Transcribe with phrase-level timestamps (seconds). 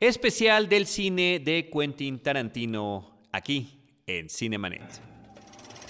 [0.00, 4.98] Especial del cine de Quentin Tarantino, aquí en Cinemanet.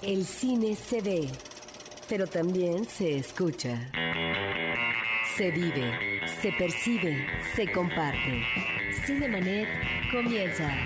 [0.03, 1.29] El cine se ve,
[2.09, 3.89] pero también se escucha.
[5.37, 5.93] Se vive,
[6.43, 8.43] se percibe, se comparte.
[9.07, 9.69] Cinemanet
[10.11, 10.77] comienza.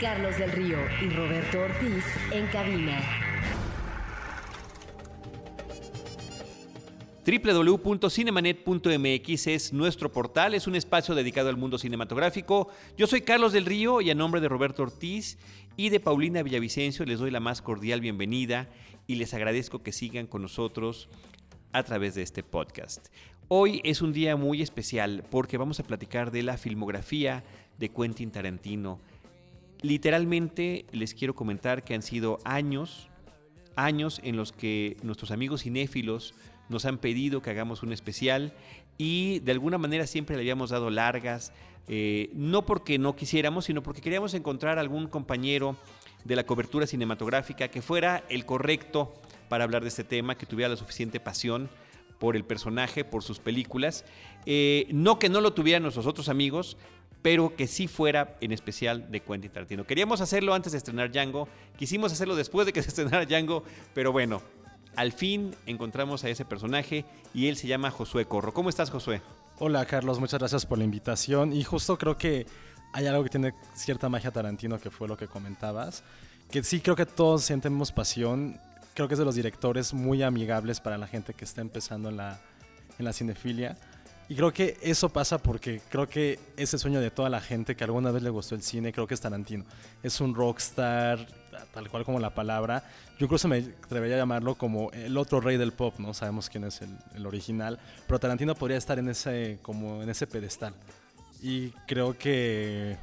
[0.00, 3.27] Carlos del Río y Roberto Ortiz en cabina.
[7.28, 12.70] www.cinemanet.mx es nuestro portal, es un espacio dedicado al mundo cinematográfico.
[12.96, 15.36] Yo soy Carlos del Río y a nombre de Roberto Ortiz
[15.76, 18.70] y de Paulina Villavicencio les doy la más cordial bienvenida
[19.06, 21.10] y les agradezco que sigan con nosotros
[21.72, 23.08] a través de este podcast.
[23.48, 27.44] Hoy es un día muy especial porque vamos a platicar de la filmografía
[27.76, 29.00] de Quentin Tarantino.
[29.82, 33.10] Literalmente les quiero comentar que han sido años,
[33.76, 36.34] años en los que nuestros amigos cinéfilos
[36.68, 38.52] nos han pedido que hagamos un especial
[38.96, 41.52] y de alguna manera siempre le habíamos dado largas,
[41.86, 45.76] eh, no porque no quisiéramos, sino porque queríamos encontrar algún compañero
[46.24, 49.14] de la cobertura cinematográfica que fuera el correcto
[49.48, 51.70] para hablar de este tema, que tuviera la suficiente pasión
[52.18, 54.04] por el personaje, por sus películas.
[54.44, 56.76] Eh, no que no lo tuvieran nuestros otros amigos,
[57.22, 59.84] pero que sí fuera en especial de Quentin Tarantino.
[59.84, 63.64] Queríamos hacerlo antes de estrenar Django, quisimos hacerlo después de que se estrenara Django,
[63.94, 64.42] pero bueno,
[64.96, 67.04] al fin encontramos a ese personaje
[67.34, 68.52] y él se llama Josué Corro.
[68.52, 69.22] ¿Cómo estás, Josué?
[69.58, 71.52] Hola, Carlos, muchas gracias por la invitación.
[71.52, 72.46] Y justo creo que
[72.92, 76.02] hay algo que tiene cierta magia Tarantino, que fue lo que comentabas.
[76.50, 78.58] Que sí creo que todos sentimos pasión.
[78.94, 82.16] Creo que es de los directores muy amigables para la gente que está empezando en
[82.16, 82.40] la,
[82.98, 83.76] en la cinefilia.
[84.28, 87.84] Y creo que eso pasa porque creo que ese sueño de toda la gente que
[87.84, 89.64] alguna vez le gustó el cine, creo que es Tarantino.
[90.02, 91.26] Es un rockstar,
[91.72, 92.84] tal cual como la palabra.
[93.18, 96.12] Yo incluso me atrevería a llamarlo como el otro rey del pop, ¿no?
[96.12, 97.78] Sabemos quién es el, el original.
[98.06, 100.74] Pero Tarantino podría estar en ese, como en ese pedestal.
[101.40, 102.98] Y creo que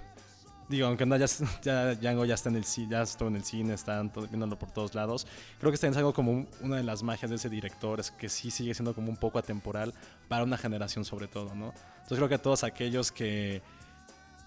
[0.68, 1.28] Digo, aunque no, ya,
[1.62, 4.72] ya Django ya está en el cine, ya estuvo en el cine, están viéndolo por
[4.72, 5.28] todos lados.
[5.60, 8.12] Creo que está es algo como un, una de las magias de ese director, es
[8.12, 9.94] que sí sigue siendo como un poco atemporal
[10.28, 11.74] para una generación sobre todo, ¿no?
[11.98, 13.62] Entonces creo que a todos aquellos que,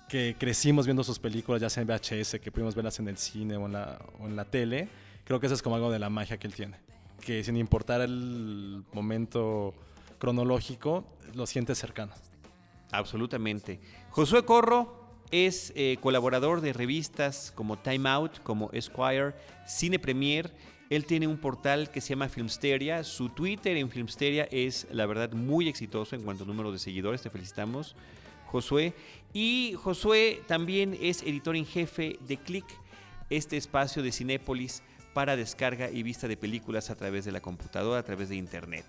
[0.08, 3.56] que crecimos viendo sus películas, ya sea en VHS, que pudimos verlas en el cine
[3.56, 4.88] o en, la, o en la tele,
[5.24, 6.78] creo que eso es como algo de la magia que él tiene.
[7.20, 9.74] Que sin importar el momento
[10.18, 11.04] cronológico,
[11.34, 12.12] lo sientes cercano.
[12.90, 13.80] Absolutamente.
[14.10, 19.34] Josué Corro, es eh, colaborador de revistas como Time Out, como Esquire,
[19.66, 20.52] Cine Premier.
[20.90, 23.04] Él tiene un portal que se llama Filmsteria.
[23.04, 27.22] Su Twitter en Filmsteria es, la verdad, muy exitoso en cuanto a número de seguidores.
[27.22, 27.94] Te felicitamos,
[28.46, 28.94] Josué.
[29.32, 32.66] Y Josué también es editor en jefe de Click,
[33.28, 34.82] este espacio de Cinépolis
[35.12, 38.86] para descarga y vista de películas a través de la computadora, a través de internet.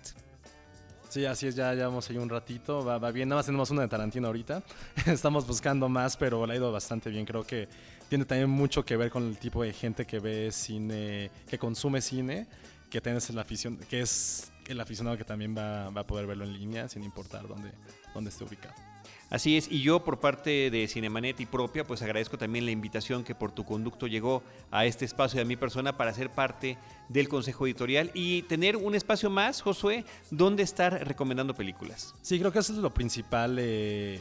[1.10, 3.88] Sí, así es, ya llevamos ahí un ratito, va, bien, nada más tenemos una de
[3.88, 4.62] Tarantino ahorita,
[5.06, 7.68] estamos buscando más, pero le ha ido bastante bien, creo que
[8.08, 12.00] tiene también mucho que ver con el tipo de gente que ve cine, que consume
[12.00, 12.46] cine,
[12.88, 16.44] que tienes la afición, que es el aficionado que también va, va a poder verlo
[16.44, 17.72] en línea sin importar dónde,
[18.14, 18.89] dónde esté ubicado.
[19.30, 23.22] Así es, y yo por parte de Cinemanet y propia, pues agradezco también la invitación
[23.22, 24.42] que por tu conducto llegó
[24.72, 26.76] a este espacio de mi persona para ser parte
[27.08, 32.12] del consejo editorial y tener un espacio más, Josué, donde estar recomendando películas.
[32.22, 34.20] Sí, creo que eso es lo principal de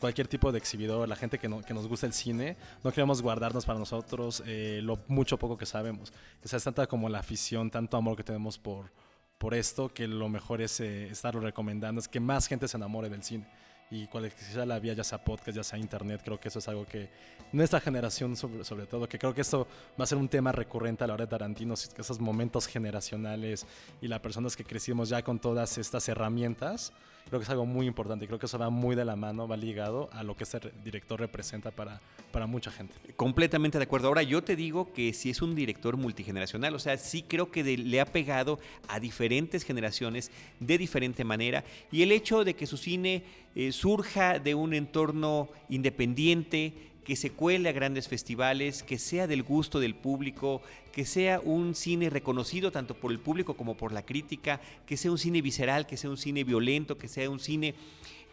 [0.00, 2.56] cualquier tipo de exhibidor, la gente que, no- que nos gusta el cine.
[2.82, 6.12] No queremos guardarnos para nosotros eh, lo mucho poco que sabemos.
[6.42, 8.90] O sea, es tanta como la afición, tanto amor que tenemos por,
[9.36, 13.10] por esto, que lo mejor es eh, estarlo recomendando, es que más gente se enamore
[13.10, 13.46] del cine.
[13.90, 16.68] Y cual sea la vía, ya sea podcast, ya sea internet, creo que eso es
[16.68, 17.08] algo que
[17.52, 19.68] nuestra generación, sobre, sobre todo, que creo que esto
[19.98, 23.64] va a ser un tema recurrente a la hora de Tarantino, esos momentos generacionales
[24.00, 26.92] y las personas que crecimos ya con todas estas herramientas,
[27.28, 29.48] creo que es algo muy importante y creo que eso va muy de la mano,
[29.48, 32.00] va ligado a lo que ese re- director representa para,
[32.32, 32.94] para mucha gente.
[33.16, 34.08] Completamente de acuerdo.
[34.08, 37.64] Ahora yo te digo que si es un director multigeneracional, o sea, sí creo que
[37.76, 38.58] le ha pegado
[38.88, 40.30] a diferentes generaciones
[40.60, 43.24] de diferente manera y el hecho de que su cine
[43.54, 46.74] eh, surja de un entorno independiente,
[47.06, 50.60] que se cuele a grandes festivales, que sea del gusto del público,
[50.92, 55.12] que sea un cine reconocido tanto por el público como por la crítica, que sea
[55.12, 57.76] un cine visceral, que sea un cine violento, que sea un cine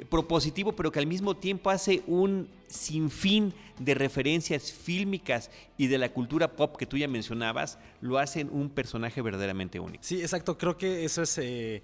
[0.09, 6.09] propositivo, pero que al mismo tiempo hace un sinfín de referencias fílmicas y de la
[6.09, 10.03] cultura pop que tú ya mencionabas, lo hacen un personaje verdaderamente único.
[10.03, 11.37] Sí, exacto, creo que eso es...
[11.37, 11.83] eh,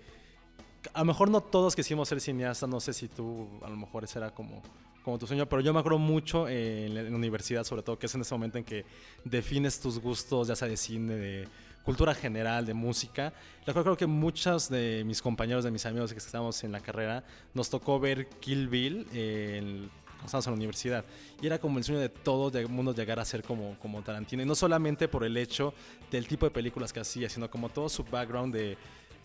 [0.94, 4.06] a lo mejor no todos quisimos ser cineastas, no sé si tú, a lo mejor
[4.16, 4.64] era como,
[5.10, 7.98] como tu sueño, pero yo me acuerdo mucho eh, en la, la universidad, sobre todo,
[8.00, 8.86] que es en ese momento en que
[9.24, 11.48] defines tus gustos, ya sea de cine, de
[11.84, 13.34] cultura general, de música.
[13.66, 16.80] Yo creo, creo que muchos de mis compañeros, de mis amigos que estábamos en la
[16.80, 17.24] carrera,
[17.54, 19.90] nos tocó ver Kill Bill eh, en-
[20.20, 21.06] cuando estábamos en la universidad.
[21.42, 24.44] Y era como el sueño de todo el mundo llegar a ser como, como Tarantino.
[24.44, 25.74] Y no solamente por el hecho
[26.12, 28.78] del tipo de películas que hacía, sino como todo su background de,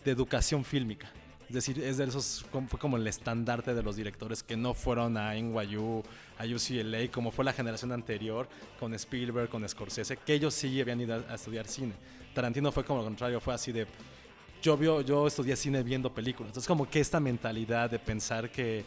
[0.05, 1.11] de educación fílmica.
[1.47, 5.15] Es decir, es de esos, fue como el estandarte de los directores que no fueron
[5.15, 6.03] a NYU,
[6.39, 8.47] a UCLA, como fue la generación anterior,
[8.79, 11.93] con Spielberg, con Scorsese, que ellos sí habían ido a, a estudiar cine.
[12.33, 13.85] Tarantino fue como lo contrario, fue así de,
[14.61, 16.49] yo, vio, yo estudié cine viendo películas.
[16.49, 18.83] Entonces como que esta mentalidad de pensar que,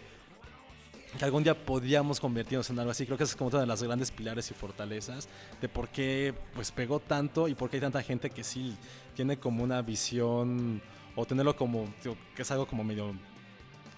[1.17, 3.83] que algún día podíamos convertirnos en algo así, creo que es como una de las
[3.83, 5.29] grandes pilares y fortalezas
[5.61, 8.77] de por qué pues pegó tanto y por qué hay tanta gente que sí
[9.15, 10.83] tiene como una visión
[11.21, 13.13] o tenerlo como, digo, que es algo como medio,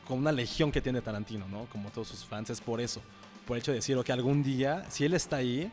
[0.06, 1.67] como una legión que tiene Tarantino, ¿no?
[1.67, 3.02] Como todos sus fans, es por eso,
[3.46, 5.70] por el hecho de decir, que algún día, si él está ahí,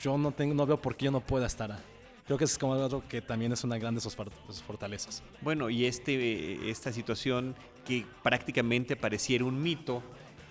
[0.00, 1.78] yo no, tengo, no veo por qué yo no pueda estar ahí.
[2.26, 5.22] Creo que es como algo que también es una far- de sus fortalezas.
[5.40, 7.54] Bueno, y este, esta situación
[7.86, 10.02] que prácticamente pareciera un mito,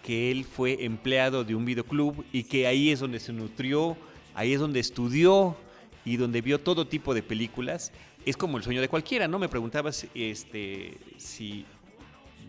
[0.02, 3.98] que él fue empleado de un videoclub y que ahí es donde se nutrió,
[4.34, 5.58] ahí es donde estudió
[6.06, 7.92] y donde vio todo tipo de películas,
[8.26, 9.40] es como el sueño de cualquiera, ¿no?
[9.40, 11.66] Me preguntabas este, si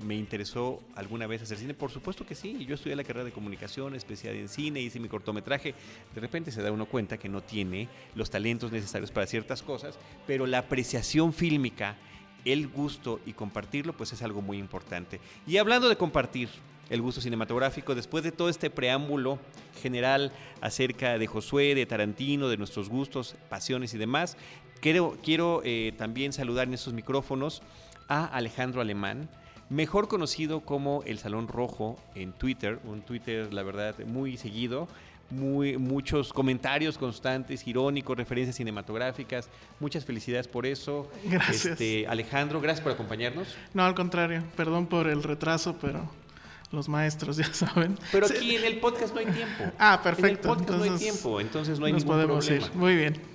[0.05, 1.75] me interesó alguna vez hacer cine.
[1.75, 2.65] Por supuesto que sí.
[2.67, 5.75] Yo estudié la carrera de comunicación, especial en cine, hice mi cortometraje.
[6.15, 9.99] De repente se da uno cuenta que no tiene los talentos necesarios para ciertas cosas,
[10.27, 11.97] pero la apreciación fílmica,
[12.45, 15.21] el gusto y compartirlo, pues es algo muy importante.
[15.47, 16.49] Y hablando de compartir
[16.91, 19.39] el gusto cinematográfico, después de todo este preámbulo
[19.81, 24.37] general acerca de Josué, de Tarantino, de nuestros gustos, pasiones y demás,
[24.83, 27.63] quiero, quiero eh, también saludar en estos micrófonos
[28.09, 29.31] a Alejandro Alemán,
[29.71, 34.87] mejor conocido como El Salón Rojo en Twitter, un Twitter, la verdad, muy seguido,
[35.31, 39.49] muy, muchos comentarios constantes, irónicos, referencias cinematográficas.
[39.81, 41.11] Muchas felicidades por eso.
[41.25, 41.65] Gracias.
[41.65, 43.49] Este, Alejandro, gracias por acompañarnos.
[43.73, 46.07] No, al contrario, perdón por el retraso, pero
[46.71, 47.97] los maestros ya saben.
[48.11, 49.65] Pero aquí en el podcast no hay tiempo.
[49.79, 50.49] Ah, En el perfecto.
[50.49, 52.67] podcast no hay tiempo, entonces no hay nos ningún podemos problema.
[52.67, 52.75] ir.
[52.75, 53.32] Muy bien.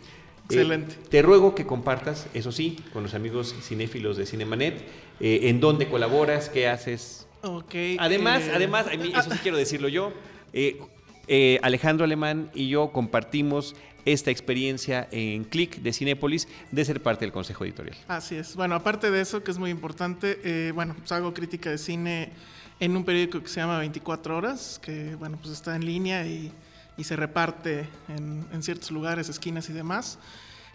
[0.49, 0.95] Eh, Excelente.
[1.09, 4.75] te ruego que compartas, eso sí, con los amigos cinéfilos de Cinemanet,
[5.19, 7.27] eh, en dónde colaboras, qué haces.
[7.41, 7.75] ok.
[7.99, 10.13] Además, eh, además, eso sí quiero decirlo yo,
[10.53, 10.79] eh,
[11.27, 13.75] eh, Alejandro Alemán y yo compartimos
[14.05, 17.97] esta experiencia en Click de Cinépolis de ser parte del consejo editorial.
[18.07, 18.55] Así es.
[18.55, 22.31] Bueno, aparte de eso, que es muy importante, eh, bueno, pues hago crítica de cine
[22.79, 26.53] en un periódico que se llama 24 Horas, que bueno, pues está en línea y,
[26.97, 30.19] y se reparte en, en, ciertos lugares, esquinas y demás.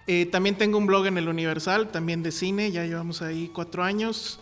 [0.06, 3.84] Eh, también tengo un blog en el Universal, también de cine, ya llevamos ahí cuatro
[3.84, 4.40] años.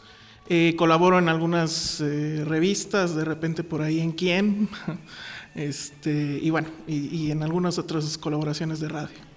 [0.49, 4.69] Eh, colaboro en algunas eh, revistas, de repente por ahí en Quién,
[5.55, 9.31] este, y bueno, y, y en algunas otras colaboraciones de radio.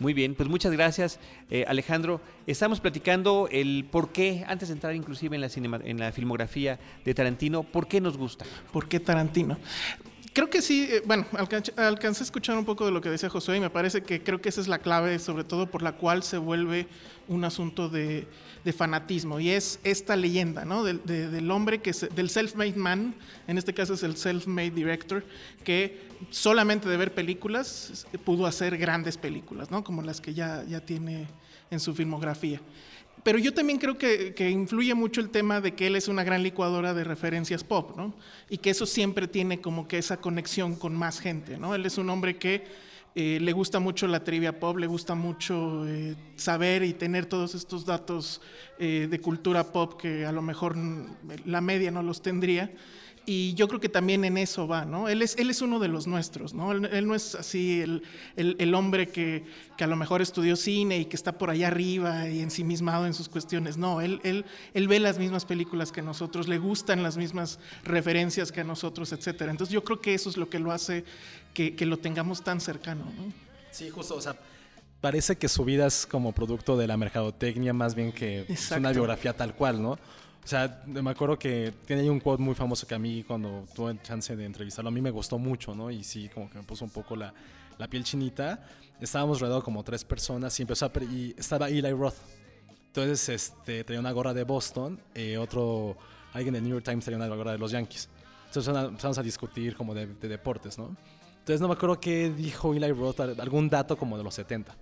[0.00, 2.20] Muy bien, pues muchas gracias, eh, Alejandro.
[2.48, 6.80] Estamos platicando el por qué, antes de entrar inclusive en la, cinema, en la filmografía
[7.04, 8.44] de Tarantino, ¿por qué nos gusta?
[8.72, 9.56] ¿Por qué Tarantino?
[10.34, 13.58] Creo que sí, eh, bueno, alcancé, a escuchar un poco de lo que decía Josué
[13.58, 16.24] y me parece que creo que esa es la clave, sobre todo por la cual
[16.24, 16.88] se vuelve
[17.28, 18.26] un asunto de,
[18.76, 20.82] fanatismo y es esta leyenda, ¿no?
[20.82, 23.14] Del, de, del hombre que es, del self-made man,
[23.46, 25.24] en este caso es el self-made director,
[25.62, 26.00] que
[26.30, 29.84] solamente de ver películas pudo hacer grandes películas, ¿no?
[29.84, 31.28] Como las que ya, ya tiene
[31.70, 32.60] en su filmografía.
[33.24, 36.42] Pero yo también creo que, influye mucho el tema de que él es una gran
[36.42, 38.14] licuadora de referencias pop, ¿no?
[38.50, 41.74] Y que eso siempre tiene como que esa conexión con más gente, ¿no?
[41.74, 42.64] Él es un hombre que
[43.14, 47.54] eh, le gusta mucho la trivia pop, le gusta mucho eh, saber y tener todos
[47.54, 48.42] estos datos
[48.78, 50.76] eh, de cultura pop que a lo mejor
[51.46, 52.72] la media no los tendría.
[53.26, 55.08] Y yo creo que también en eso va, ¿no?
[55.08, 56.72] Él es, él es uno de los nuestros, ¿no?
[56.72, 58.02] Él, él no es así el,
[58.36, 59.44] el, el hombre que,
[59.78, 63.14] que, a lo mejor estudió cine y que está por allá arriba y ensimismado en
[63.14, 63.78] sus cuestiones.
[63.78, 68.52] No, él, él, él ve las mismas películas que nosotros, le gustan las mismas referencias
[68.52, 69.50] que a nosotros, etcétera.
[69.50, 71.04] Entonces yo creo que eso es lo que lo hace
[71.54, 73.32] que, que lo tengamos tan cercano, ¿no?
[73.70, 74.36] Sí, justo, o sea,
[75.00, 78.92] parece que su vida es como producto de la mercadotecnia más bien que es una
[78.92, 79.98] biografía tal cual, ¿no?
[80.44, 83.98] O sea, me acuerdo que tiene un quote muy famoso que a mí cuando tuve
[84.02, 85.90] chance de entrevistarlo, a mí me gustó mucho, ¿no?
[85.90, 87.32] Y sí, como que me puso un poco la,
[87.78, 88.62] la piel chinita.
[89.00, 90.92] Estábamos rodeados como tres personas y empezó a...
[91.04, 92.16] Y estaba Eli Roth.
[92.88, 95.96] Entonces, este, tenía una gorra de Boston, eh, otro...
[96.34, 98.08] Alguien de New York Times tenía una gorra de los Yankees.
[98.46, 100.96] Entonces empezamos a discutir como de deportes, ¿no?
[101.44, 104.74] Entonces no me acuerdo qué dijo Eli Roth, algún dato como de los 70.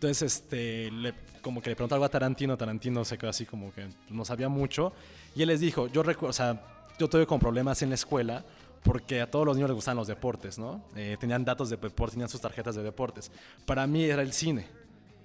[0.00, 3.70] Entonces, este, le, como que le preguntó algo a Tarantino, Tarantino se quedó así como
[3.70, 4.94] que no sabía mucho.
[5.36, 6.58] Y él les dijo, yo recuerdo, o sea,
[6.98, 8.42] yo tuve con problemas en la escuela
[8.82, 10.82] porque a todos los niños les gustaban los deportes, ¿no?
[10.96, 13.30] Eh, tenían datos de deporte, tenían sus tarjetas de deportes.
[13.66, 14.68] Para mí era el cine.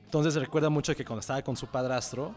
[0.03, 2.35] Entonces recuerda mucho que cuando estaba con su padrastro,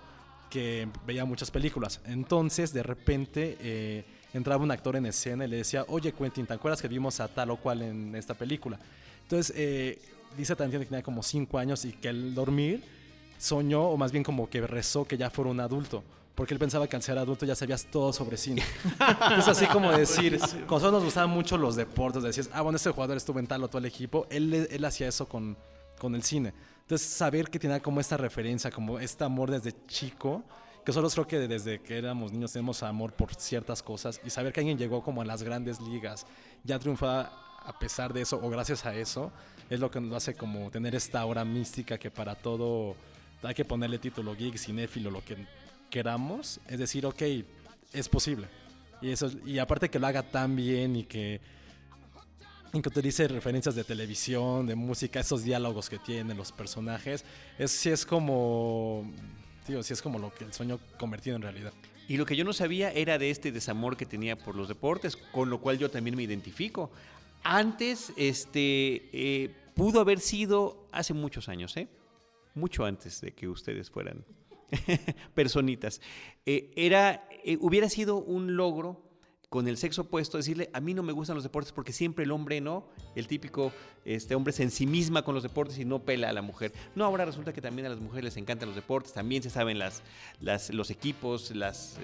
[0.48, 2.00] que veía muchas películas.
[2.06, 6.54] Entonces, de repente, eh, entraba un actor en escena y le decía, oye Quentin, ¿te
[6.54, 8.78] acuerdas que vimos a tal o cual en esta película?
[9.24, 9.98] Entonces, eh,
[10.36, 12.82] dice Tarantino que tenía como 5 años y que al dormir
[13.38, 16.02] soñó, o más bien como que rezó que ya fuera un adulto.
[16.34, 18.62] Porque él pensaba que al ser adulto ya sabías todo sobre cine.
[19.00, 22.90] Entonces, así como decir, con nosotros nos gustaban mucho los deportes, decías, ah, bueno, este
[22.90, 25.56] jugador estuvo en tal o tal equipo, él, él hacía eso con,
[25.98, 26.52] con el cine.
[26.82, 30.44] Entonces, saber que tenía como esta referencia, como este amor desde chico,
[30.84, 34.52] que nosotros creo que desde que éramos niños tenemos amor por ciertas cosas, y saber
[34.52, 36.24] que alguien llegó como a las grandes ligas,
[36.64, 37.32] ya triunfaba
[37.64, 39.30] a pesar de eso o gracias a eso,
[39.70, 42.96] es lo que nos hace como tener esta aura mística que para todo
[43.42, 45.36] hay que ponerle título geek, cinéfilo, lo que
[45.90, 46.60] queramos.
[46.68, 47.22] Es decir, ok,
[47.92, 48.48] es posible.
[49.00, 51.40] Y, eso, y aparte que lo haga tan bien y que,
[52.72, 57.24] y que utilice referencias de televisión, de música, esos diálogos que tienen los personajes,
[57.58, 59.10] es, sí es como,
[59.66, 61.72] tío, sí es como lo que el sueño convertido en realidad.
[62.08, 65.16] Y lo que yo no sabía era de este desamor que tenía por los deportes,
[65.16, 66.90] con lo cual yo también me identifico.
[67.42, 71.88] Antes, este, eh, pudo haber sido hace muchos años, ¿eh?
[72.54, 74.24] Mucho antes de que ustedes fueran
[75.34, 76.00] personitas.
[76.46, 79.04] Eh, era, eh, hubiera sido un logro
[79.48, 82.32] con el sexo opuesto, decirle, a mí no me gustan los deportes porque siempre el
[82.32, 83.72] hombre no, el típico
[84.14, 86.72] este hombre se ensimisma con los deportes y no pela a la mujer.
[86.94, 89.78] No, ahora resulta que también a las mujeres les encantan los deportes, también se saben
[89.78, 90.02] las,
[90.70, 91.98] los equipos, las,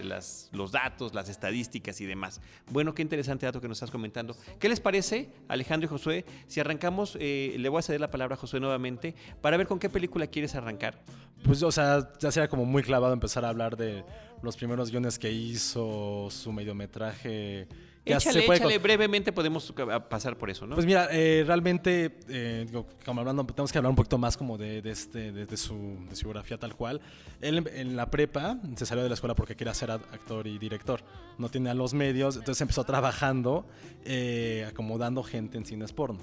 [0.52, 2.40] los datos, las estadísticas y demás.
[2.70, 4.36] Bueno, qué interesante dato que nos estás comentando.
[4.58, 6.24] ¿Qué les parece, Alejandro y Josué?
[6.46, 9.78] Si arrancamos, eh, le voy a ceder la palabra a Josué nuevamente para ver con
[9.78, 11.02] qué película quieres arrancar.
[11.44, 14.04] Pues, o sea, ya sería como muy clavado empezar a hablar de
[14.42, 17.66] los primeros guiones que hizo, su mediometraje.
[18.04, 19.72] Échale, se puede échale, brevemente podemos
[20.10, 20.74] pasar por eso, ¿no?
[20.74, 22.66] Pues mira, eh, realmente, eh,
[23.04, 25.96] como hablando, tenemos que hablar un poquito más como de, de este, de, de, su,
[26.08, 27.00] de, su, biografía tal cual.
[27.40, 31.00] Él en la prepa se salió de la escuela porque quería ser actor y director.
[31.38, 33.66] No tenía los medios, entonces empezó trabajando,
[34.04, 36.20] eh, acomodando gente en cines porno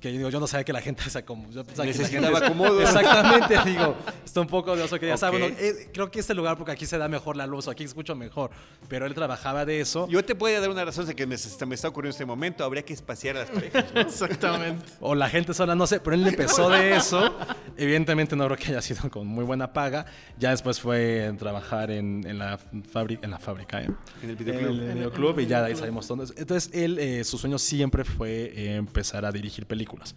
[0.00, 2.20] que digo, yo no sabía que la gente se acom- yo pensaba que la gente-
[2.20, 2.80] Necesitaba acomodo.
[2.82, 3.96] Exactamente, digo,
[4.36, 5.18] está un poco de oso que ya Ok.
[5.20, 7.84] saben, bueno, eh, creo que este lugar porque aquí se da mejor la luz, aquí
[7.84, 8.50] escucho mejor,
[8.88, 10.06] pero él trabajaba de eso.
[10.08, 12.26] Yo te podría dar una razón de que me, se- me está ocurriendo en este
[12.26, 12.64] momento.
[12.64, 13.84] Habría que espaciar a las parejas.
[13.94, 14.00] ¿no?
[14.02, 14.84] Exactamente.
[15.00, 17.34] o la gente sola, no sé, pero él empezó de eso.
[17.76, 20.06] Evidentemente no creo que haya sido con muy buena paga.
[20.38, 22.58] Ya después fue a trabajar en, en la
[22.92, 23.88] fábrica, en la fábrica, ¿eh?
[24.22, 24.70] En el videoclub.
[24.82, 26.32] En el videoclub y ya de ahí salimos todos.
[26.36, 30.14] Entonces él, eh, su sueño siempre fue eh, empezar a dirigir películas.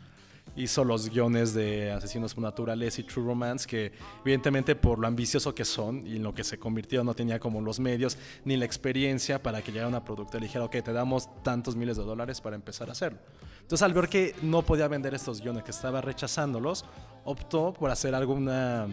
[0.56, 3.92] Hizo los guiones de Asesinos por Naturales y True Romance, que
[4.22, 7.62] evidentemente por lo ambicioso que son y en lo que se convirtió no tenía como
[7.62, 11.30] los medios ni la experiencia para que llegara una productora y dijera, ok, te damos
[11.44, 13.20] tantos miles de dólares para empezar a hacerlo.
[13.62, 16.86] Entonces al ver que no podía vender estos guiones, que estaba rechazándolos,
[17.24, 18.88] optó por hacer alguna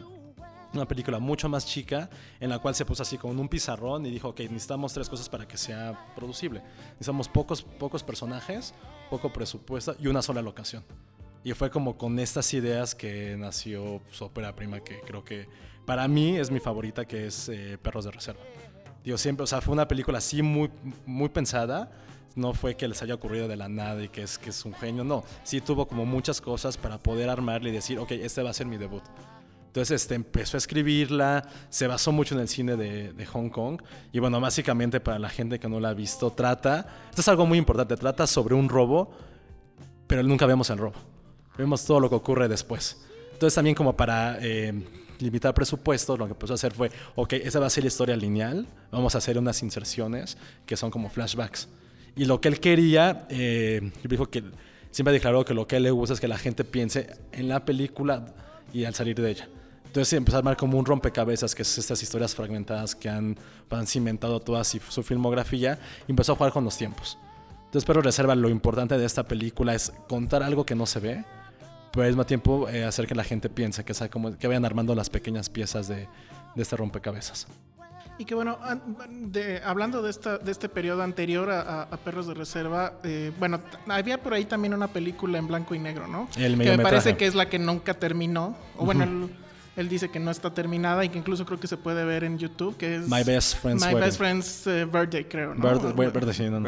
[0.77, 2.09] una película mucho más chica
[2.41, 5.29] en la cual se puso así con un pizarrón y dijo, ok, necesitamos tres cosas
[5.29, 6.63] para que sea producible.
[6.93, 8.75] Necesitamos pocos, pocos personajes,
[9.11, 10.85] poco presupuesto y una sola locación.
[11.47, 15.47] Y fue como con estas ideas que nació su ópera prima, que creo que
[15.85, 18.41] para mí es mi favorita, que es eh, Perros de Reserva.
[19.05, 20.69] Digo, siempre, o sea, fue una película así muy,
[21.07, 21.89] muy pensada.
[22.35, 24.75] No fue que les haya ocurrido de la nada y que es, que es un
[24.75, 25.23] genio, no.
[25.45, 28.67] Sí tuvo como muchas cosas para poder armarle y decir, ok, este va a ser
[28.67, 29.05] mi debut.
[29.69, 33.81] Entonces este, empezó a escribirla, se basó mucho en el cine de, de Hong Kong
[34.11, 37.47] y bueno, básicamente para la gente que no la ha visto, trata, esto es algo
[37.47, 39.13] muy importante, trata sobre un robo,
[40.09, 40.97] pero nunca vemos el robo,
[41.57, 43.03] vemos todo lo que ocurre después.
[43.33, 44.73] Entonces también como para eh,
[45.19, 48.17] limitar presupuestos, lo que empezó a hacer fue, ok, esa va a ser la historia
[48.17, 51.69] lineal, vamos a hacer unas inserciones que son como flashbacks.
[52.17, 54.43] Y lo que él quería, eh, dijo que
[54.91, 57.49] siempre declaró que lo que a él le gusta es que la gente piense en
[57.49, 58.35] la película
[58.73, 59.49] y al salir de ella.
[59.85, 63.37] Entonces empezó a armar como un rompecabezas, que es estas historias fragmentadas que han,
[63.71, 67.17] han cimentado toda su, filmografía, y empezó a jugar con los tiempos.
[67.65, 71.25] Entonces, pero reserva, lo importante de esta película es contar algo que no se ve,
[71.93, 74.65] pero al mismo tiempo eh, hacer que la gente piense, que, sea como, que vayan
[74.65, 76.09] armando las pequeñas piezas de,
[76.55, 77.47] de este rompecabezas.
[78.19, 78.59] Y que bueno,
[79.11, 84.23] de- hablando de, esta, de este periodo anterior a, Perros de Reserva, eh, bueno, había
[84.23, 86.29] por ahí también una película en blanco y negro, ¿no?
[86.37, 88.57] El que me parece que es la que nunca terminó.
[88.79, 89.29] O bueno,
[89.77, 92.39] él dice que no está terminada y que incluso creo que se puede ver en
[92.39, 93.09] YouTube, que es...
[93.09, 94.01] My Best Friend's My Wedding.
[94.07, 95.63] Best Friend's eh, Birthday, creo, ¿no?
[95.95, 96.61] Verde, sí, no,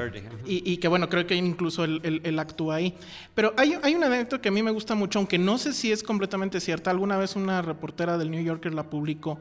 [0.47, 2.95] y, y que bueno, creo que incluso él, él- él actúa ahí.
[3.35, 5.91] Pero hay, hay una anécdota que a mí me gusta mucho, aunque no sé si
[5.91, 6.91] es completamente cierta.
[6.91, 9.39] Alguna vez una reportera del New Yorker la publicó,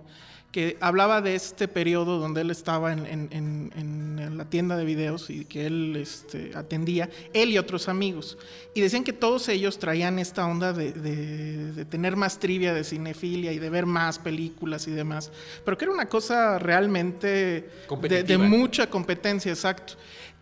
[0.52, 3.72] que hablaba de este periodo donde él estaba en, en- en-
[4.20, 8.38] en la tienda de videos y que él este, atendía, él y otros amigos.
[8.74, 12.84] Y decían que todos ellos traían esta onda de, de- de tener más trivia de
[12.84, 15.32] cinefilia y de ver más películas y demás.
[15.66, 17.70] Pero que era una cosa realmente
[18.10, 19.94] de, de mucha competencia, exacto.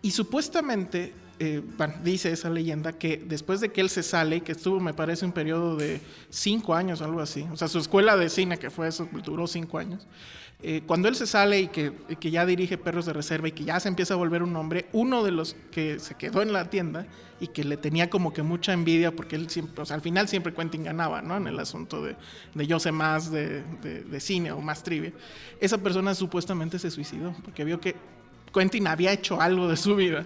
[0.02, 4.54] Y supuestamente, eh, bueno, dice esa leyenda que después de que él se sale, que
[4.54, 8.16] estuvo, me parece, un periodo de cinco años o algo así, o sea, su escuela
[8.18, 10.08] de cine, que fue eso, duró cinco años.
[10.64, 13.52] eh, cuando él se sale y que, y que ya dirige Perros de Reserva y
[13.52, 16.54] que ya se empieza a volver un hombre, uno de los que se quedó en
[16.54, 17.06] la tienda
[17.42, 20.30] y que le tenía como que mucha envidia porque él siempre, o sea, al final
[20.30, 21.36] siempre Quentin ganaba, ¿no?
[21.36, 22.16] En el asunto de,
[22.54, 25.12] de yo sé más de, de- de cine o más trivia.
[25.60, 27.96] Esa persona supuestamente se suicidó porque vio que
[28.54, 30.26] Quentin había hecho algo de su vida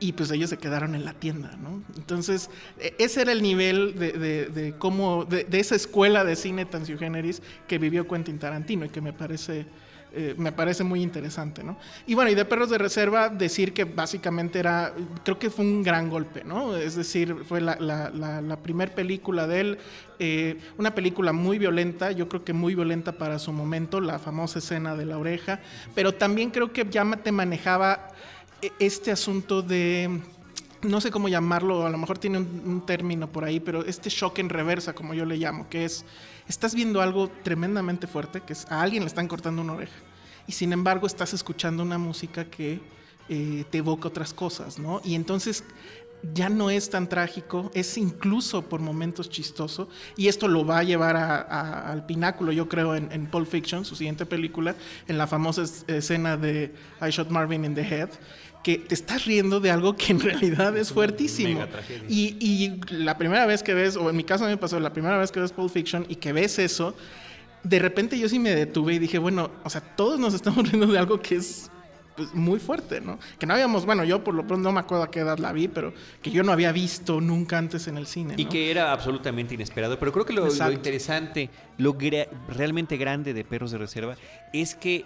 [0.00, 1.82] y pues ellos se quedaron en la tienda, ¿no?
[1.96, 4.12] Entonces, e- ese era el nivel de,
[4.48, 9.00] de- cómo, de, esa escuela de cine tan generis que vivió Quentin Tarantino y que
[9.02, 9.66] me parece,
[10.12, 11.76] eh, me parece muy interesante, ¿no?
[12.06, 15.82] Y bueno, y de Perros de Reserva, decir que básicamente era, creo que fue un
[15.82, 16.76] gran golpe, ¿no?
[16.76, 19.78] Es decir, fue la, la, la, la primer película de él,
[20.18, 24.58] eh, una película muy violenta, yo creo que muy violenta para su momento, la famosa
[24.60, 25.60] escena de la oreja,
[25.94, 28.08] pero también creo que ya te manejaba
[28.78, 30.20] este asunto de
[30.82, 34.08] no sé cómo llamarlo, a lo mejor tiene un, un término por ahí, pero este
[34.08, 36.06] shock en reversa, como yo le llamo, que es,
[36.48, 39.92] estás viendo algo tremendamente fuerte, que es a alguien le están cortando una oreja,
[40.46, 42.80] y sin embargo estás escuchando una música que
[43.28, 45.02] eh, te evoca otras cosas, ¿no?
[45.04, 45.64] Y entonces
[46.34, 50.82] ya no es tan trágico, es incluso por momentos chistoso, y esto lo va a
[50.82, 54.74] llevar a- a- al pináculo, yo creo, en, en Pulp Fiction, su siguiente película,
[55.08, 58.08] en la famosa es- escena de I Shot Marvin in the Head,
[58.62, 61.64] que te estás riendo de algo que en realidad es fuertísimo.
[62.08, 64.78] Y, y la primera vez que ves, o en mi caso a mí me pasó,
[64.80, 66.94] la primera vez que ves Pulp Fiction y que ves eso,
[67.62, 70.86] de repente yo sí me detuve y dije, bueno, o sea, todos nos estamos riendo
[70.86, 71.70] de algo que es
[72.16, 73.18] pues, muy fuerte, ¿no?
[73.38, 75.52] Que no habíamos, bueno, yo por lo pronto no me acuerdo a qué edad la
[75.52, 78.34] vi, pero que yo no había visto nunca antes en el cine.
[78.36, 79.98] Y que era absolutamente inesperado.
[79.98, 84.16] Pero creo que lo, interesante, lo gra- realmente grande de Perros de Reserva
[84.52, 85.04] es que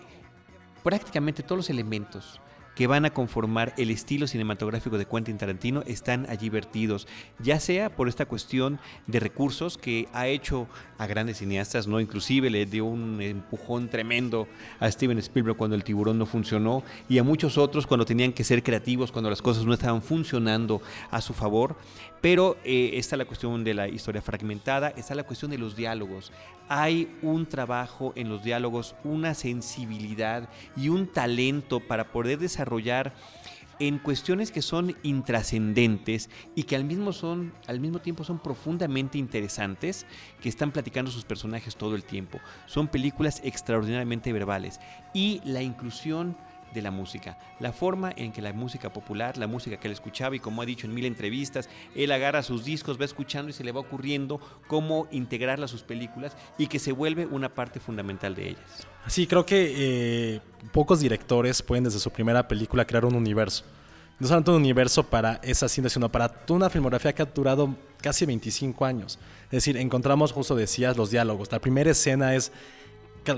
[0.83, 2.40] prácticamente todos los elementos
[2.75, 7.07] que van a conformar el estilo cinematográfico de Quentin Tarantino están allí vertidos,
[7.39, 10.67] ya sea por esta cuestión de recursos que ha hecho
[10.99, 14.49] a grandes cineastas, no inclusive le dio un empujón tremendo
[14.81, 18.45] a Steven Spielberg cuando el tiburón no funcionó y a muchos otros cuando tenían que
[18.45, 21.77] ser creativos, cuando las cosas no estaban funcionando a su favor,
[22.25, 26.33] pero eh, está la cuestión de la historia fragmentada, está la cuestión de los diálogos.
[26.71, 33.13] Hay un trabajo en los diálogos, una sensibilidad y un talento para poder desarrollar
[33.79, 39.19] en cuestiones que son intrascendentes y que al mismo, son, al mismo tiempo son profundamente
[39.19, 40.07] interesantes,
[40.41, 42.41] que están platicando sus personajes todo el tiempo.
[42.65, 44.81] Son películas extraordinariamente verbales.
[45.13, 46.39] Y la inclusión
[46.75, 47.39] de la música.
[47.61, 50.67] La forma en que la música popular, la música que él escuchaba y como ha
[50.67, 54.41] dicho en mil entrevistas, él agarra sus discos, va escuchando y se le va ocurriendo
[54.67, 58.87] cómo integrarla a sus películas y que se vuelve una parte fundamental de ellas.
[59.07, 60.41] Sí, creo que eh,
[60.73, 63.65] pocos directores pueden desde su primera película crear un universo.
[64.19, 68.27] No solamente un universo para esa cinta, sino para una filmografía que ha durado casi
[68.27, 69.19] 25 años.
[69.47, 71.51] Es decir, encontramos, justo decías, los diálogos.
[71.51, 72.53] La primera escena es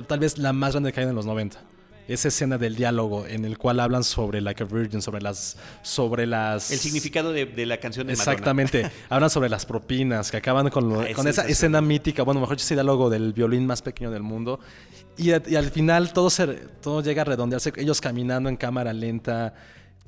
[0.07, 1.76] tal vez la más grande que hay en los 90
[2.09, 5.57] esa escena del diálogo en el cual hablan sobre Like a Virgin, sobre las...
[5.83, 8.91] Sobre las el significado de, la canción de Exactamente.
[9.09, 12.75] hablan sobre las propinas, que acaban con, ah, con esa escena mítica, bueno, mejor ese
[12.75, 14.61] diálogo del violín más pequeño del mundo.
[15.17, 19.55] Y, al final todo, se, todo llega a redondearse, ellos caminando en cámara lenta,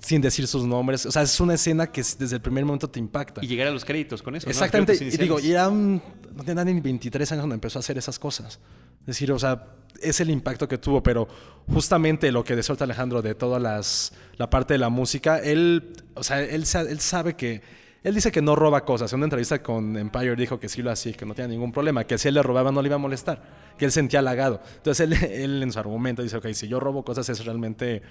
[0.01, 1.07] sin decir sus nombres.
[1.07, 3.45] O sea, es una escena que desde el primer momento te impacta.
[3.45, 4.49] Y llegar a los créditos con eso.
[4.49, 4.97] Exactamente.
[5.05, 6.01] Y digo, y era un,
[6.35, 8.61] no tenía ni 23 años cuando empezó a hacer esas cosas.
[9.01, 9.67] Es decir, o sea,
[10.01, 11.29] es el impacto que tuvo, pero
[11.67, 16.23] justamente lo que decía Alejandro de toda las, la parte de la música, él, o
[16.23, 17.63] sea, él, él sabe que,
[18.05, 19.13] él dice que no roba cosas.
[19.13, 22.05] En una entrevista con Empire dijo que sí lo hacía, que no tenía ningún problema,
[22.05, 23.43] que si él le robaba no le iba a molestar,
[23.77, 24.61] que él sentía halagado.
[24.77, 28.03] Entonces él, él en su argumento dice, ok, si yo robo cosas es realmente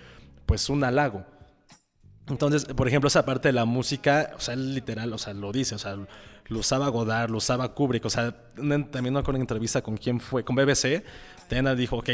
[0.46, 1.26] pues un halago.
[2.30, 5.76] Entonces, por ejemplo, esa parte de la música, o sea, literal, o sea, lo dice,
[5.76, 5.98] o sea,
[6.48, 10.20] lo usaba Godard, lo usaba Kubrick, o sea, también no con una entrevista con quién
[10.20, 11.04] fue, con BBC,
[11.48, 12.10] Tena dijo, ok,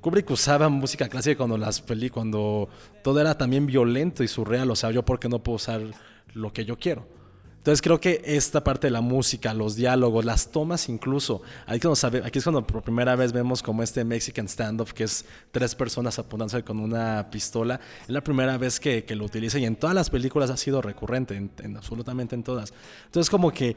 [0.00, 2.70] Kubrick usaba música clásica cuando las peli, cuando
[3.02, 5.82] todo era también violento y surreal, o sea, yo por qué no puedo usar
[6.32, 7.19] lo que yo quiero.
[7.60, 11.86] Entonces creo que esta parte de la música, los diálogos, las tomas incluso, aquí,
[12.24, 16.18] aquí es cuando por primera vez vemos como este Mexican standoff, que es tres personas
[16.18, 20.08] apuntándose con una pistola, es la primera vez que, lo utiliza y en todas las
[20.08, 22.72] películas ha sido recurrente, en, absolutamente en todas.
[23.04, 23.76] Entonces como que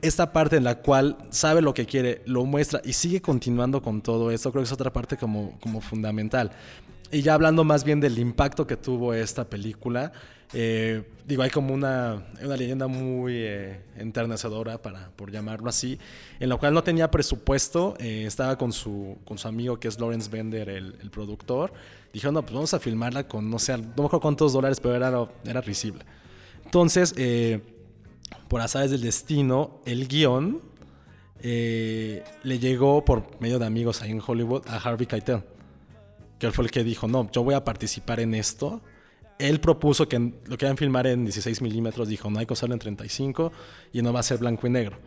[0.00, 4.02] esta parte en la cual sabe lo que quiere, lo muestra y sigue continuando con
[4.02, 6.50] todo esto, creo que es otra parte como, como fundamental.
[7.12, 10.12] Y ya hablando más bien del impacto que tuvo esta película,
[10.54, 15.98] eh, digo, hay como una, una leyenda muy eh, enternecedora, para, por llamarlo así,
[16.40, 20.00] en la cual no tenía presupuesto, eh, estaba con su, con su amigo que es
[20.00, 21.74] Lawrence Bender, el, productor.
[22.14, 24.94] Dijeron, no, pues vamos a filmarla con, no sé, no me acuerdo cuántos dólares, pero
[24.94, 26.06] era, era risible.
[26.64, 27.14] Entonces,
[28.48, 30.62] por azares del destino, el guion
[31.42, 35.42] le llegó por medio de amigos ahí en Hollywood a Harvey Keitel,
[36.42, 38.82] que él fue el que dijo, no, yo voy a participar en esto
[39.38, 42.78] él propuso que lo querían filmar en 16 milímetros, dijo, no hay que usarlo en
[42.78, 43.52] 35
[43.92, 44.98] y no va a ser blanco y negro.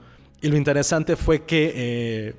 [0.42, 2.36] Y lo interesante fue que eh,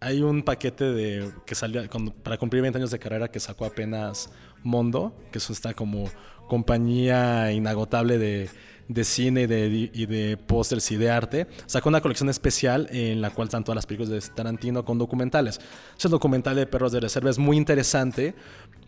[0.00, 1.82] hay un paquete de, que salió
[2.22, 4.30] para cumplir 20 años de carrera que sacó apenas
[4.62, 6.10] Mondo, que eso está como
[6.48, 8.50] compañía inagotable de,
[8.88, 13.20] de cine y de, y de pósters y de arte, sacó una colección especial en
[13.20, 15.60] la cual están todas las películas de Tarantino con documentales.
[15.96, 18.34] Ese documental de Perros de Reserva es muy interesante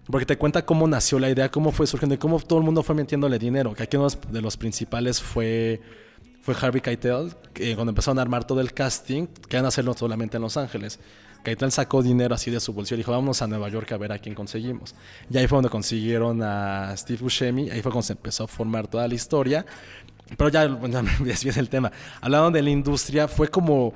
[0.06, 2.82] porque te cuenta cómo nació la idea, cómo fue surgiendo y cómo todo el mundo
[2.82, 3.74] fue metiéndole dinero.
[3.74, 5.80] Que aquí uno de los principales fue,
[6.40, 10.38] fue Harvey Keitel, que cuando empezaron a armar todo el casting, que a hacerlo solamente
[10.38, 10.98] en Los Ángeles.
[11.42, 14.12] Keitel sacó dinero así de su bolsillo y dijo, vámonos a Nueva York a ver
[14.12, 14.94] a quién conseguimos.
[15.30, 18.86] Y ahí fue donde consiguieron a Steve Buscemi, ahí fue cuando se empezó a formar
[18.86, 19.64] toda la historia.
[20.36, 21.90] Pero ya, bueno, me desvié el tema.
[22.20, 23.94] Hablando de la industria, fue como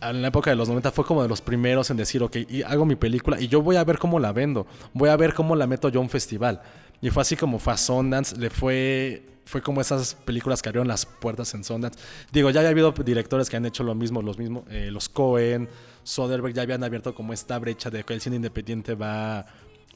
[0.00, 2.36] en la época de los 90 fue como de los primeros en decir, ok,
[2.66, 5.56] hago mi película y yo voy a ver cómo la vendo, voy a ver cómo
[5.56, 6.62] la meto yo a un festival.
[7.02, 10.88] Y fue así como fue a Sundance, le fue, fue como esas películas que abrieron
[10.88, 11.98] las puertas en Sundance.
[12.32, 15.68] Digo, ya había habido directores que han hecho lo mismo, los mismos, eh, los Cohen,
[16.02, 19.46] Soderbergh ya habían abierto como esta brecha de que el cine independiente va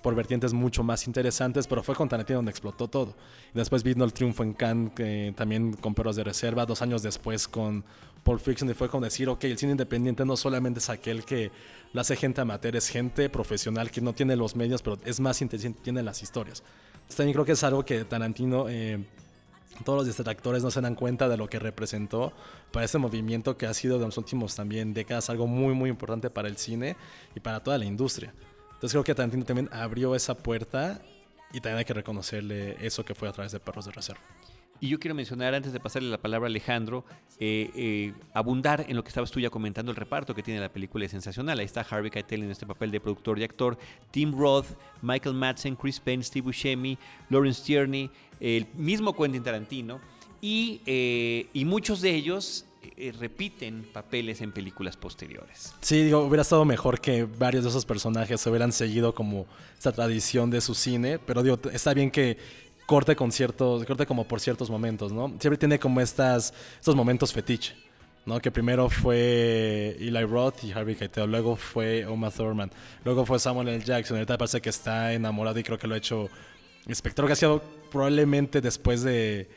[0.04, 3.16] por vertientes mucho más interesantes, pero fue con Tarantino donde explotó todo.
[3.54, 7.48] Y después vino el triunfo en Cannes, también con Perros de Reserva, dos años después
[7.48, 7.82] con
[8.22, 11.50] Pulp Fiction, y fue con decir, ok, el cine independiente no solamente es aquel que
[11.94, 15.40] lo hace gente amateur, es gente profesional que no tiene los medios, pero es más
[15.40, 16.62] inteligente, tiene las historias.
[16.92, 18.68] Entonces, también creo que es algo que Tarantino...
[18.68, 19.02] Eh,
[19.82, 22.32] todos los distractores no se dan cuenta de lo que representó
[22.70, 26.30] para este movimiento que ha sido de los últimos también décadas algo muy muy importante
[26.30, 26.94] para el cine
[27.34, 28.32] y para toda la industria.
[28.74, 31.00] Entonces creo que Tarantino también abrió esa puerta
[31.52, 34.20] y también hay que reconocerle eso que fue a través de Perros de Reserva.
[34.80, 37.04] Y yo quiero mencionar, antes de pasarle la palabra a Alejandro,
[37.38, 40.68] eh, eh, abundar en lo que estabas tú ya comentando, el reparto que tiene la
[40.68, 41.58] película es sensacional.
[41.58, 43.78] Ahí está Harvey Keitel en este papel de productor y actor,
[44.10, 44.66] Tim Roth,
[45.00, 46.98] Michael Madsen, Chris Penn, Steve Buscemi,
[47.30, 48.10] Lawrence Tierney,
[48.40, 50.00] el mismo Quentin Tarantino,
[50.40, 55.74] y, eh, y muchos de ellos eh, repiten papeles en películas posteriores.
[55.80, 60.50] Sí, digo, hubiera estado mejor que varios de esos personajes hubieran seguido como esta tradición
[60.50, 62.38] de su cine, pero digo, está bien que
[62.86, 65.28] corte con ciertos, corte como por ciertos momentos, ¿no?
[65.40, 67.74] Siempre tiene como estas, estos momentos fetiche,
[68.26, 68.40] ¿no?
[68.40, 72.70] Que primero fue Eli Roth y Harvey Keitel, luego fue Uma Thurman,
[73.04, 73.84] luego fue Samuel L.
[73.84, 76.28] Jackson, ahorita parece que está enamorado y creo que lo ha hecho
[76.86, 79.48] espectro, que ha sido probablemente después de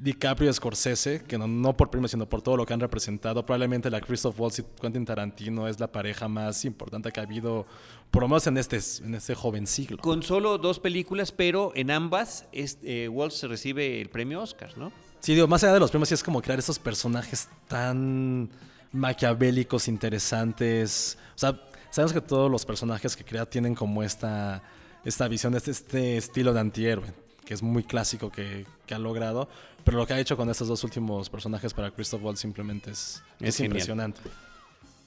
[0.00, 3.44] DiCaprio y Scorsese, que no, no por primero, sino por todo lo que han representado,
[3.44, 7.66] probablemente la Christoph Waltz y Quentin Tarantino es la pareja más importante que ha habido,
[8.10, 9.98] por lo menos en este, en este joven siglo.
[9.98, 14.92] Con solo dos películas, pero en ambas es, eh, Waltz recibe el premio Oscar, ¿no?
[15.20, 18.50] Sí, digo, más allá de los premios, sí es como crear estos personajes tan
[18.92, 21.18] maquiavélicos, interesantes.
[21.34, 24.62] O sea, sabemos que todos los personajes que crea tienen como esta,
[25.04, 29.48] esta visión, este, este estilo de antihéroe, que es muy clásico que, que ha logrado.
[29.82, 33.22] Pero lo que ha hecho con estos dos últimos personajes para Christoph Waltz simplemente es,
[33.40, 34.20] Es impresionante.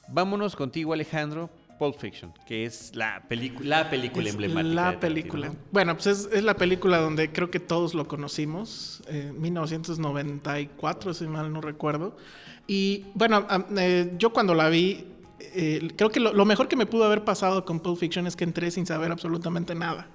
[0.07, 1.51] Vámonos contigo, Alejandro.
[1.77, 3.23] Pulp Fiction, que es la,
[3.61, 4.73] la película Es emblemática.
[4.73, 5.47] La película.
[5.49, 5.55] ¿no?
[5.71, 11.27] Bueno, pues es, es la película donde creo que todos lo conocimos, eh, 1994, si
[11.27, 12.17] mal no recuerdo.
[12.65, 13.45] Y bueno,
[13.77, 15.05] eh, yo cuando la vi,
[15.39, 18.35] eh, creo que lo, lo mejor que me pudo haber pasado con Pulp Fiction es
[18.35, 20.07] que entré sin saber absolutamente nada.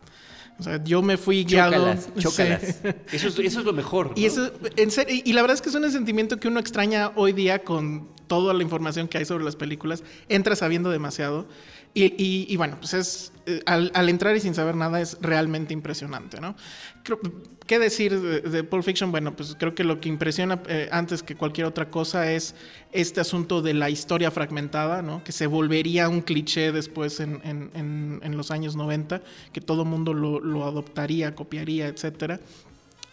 [0.59, 1.95] O sea, yo me fui guiado.
[2.19, 2.89] Chócalas, Sí.
[3.13, 4.13] Eso, es, eso es lo mejor.
[4.17, 7.13] Y, eso, en serio, y la verdad es que es un sentimiento que uno extraña
[7.15, 10.03] hoy día con toda la información que hay sobre las películas.
[10.29, 11.47] Entra sabiendo demasiado.
[11.97, 13.33] Y, y- y bueno, pues es.
[13.47, 16.55] eh, al, al entrar y sin saber nada es realmente impresionante, ¿no?
[17.03, 17.21] Creo-
[17.67, 19.11] ¿Qué decir de, de Pulp Fiction?
[19.11, 22.55] Bueno, pues creo que lo que impresiona eh, antes que cualquier otra cosa es
[22.93, 25.25] este asunto de la historia fragmentada, ¿no?
[25.25, 29.23] Que se volvería un cliché después en, en- en- en los años 90,
[29.55, 32.41] que todo mundo lo, lo adoptaría, copiaría, etcétera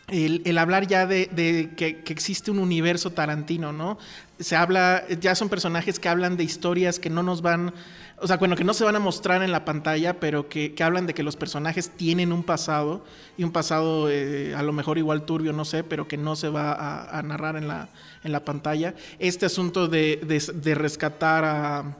[0.09, 3.97] el, el hablar ya de, de que, que existe un universo tarantino, ¿no?
[4.37, 7.73] Se habla, ya son personajes que hablan de historias que no nos van,
[8.19, 10.83] o sea, bueno, que no se van a mostrar en la pantalla, pero que, que
[10.83, 13.03] hablan de que los personajes tienen un pasado,
[13.37, 16.49] y un pasado eh, a lo mejor igual turbio, no sé, pero que no se
[16.49, 16.73] va
[17.17, 17.89] a, narrar en la,
[18.23, 18.95] en la pantalla.
[19.19, 21.97] Este asunto de, de- de rescatar a...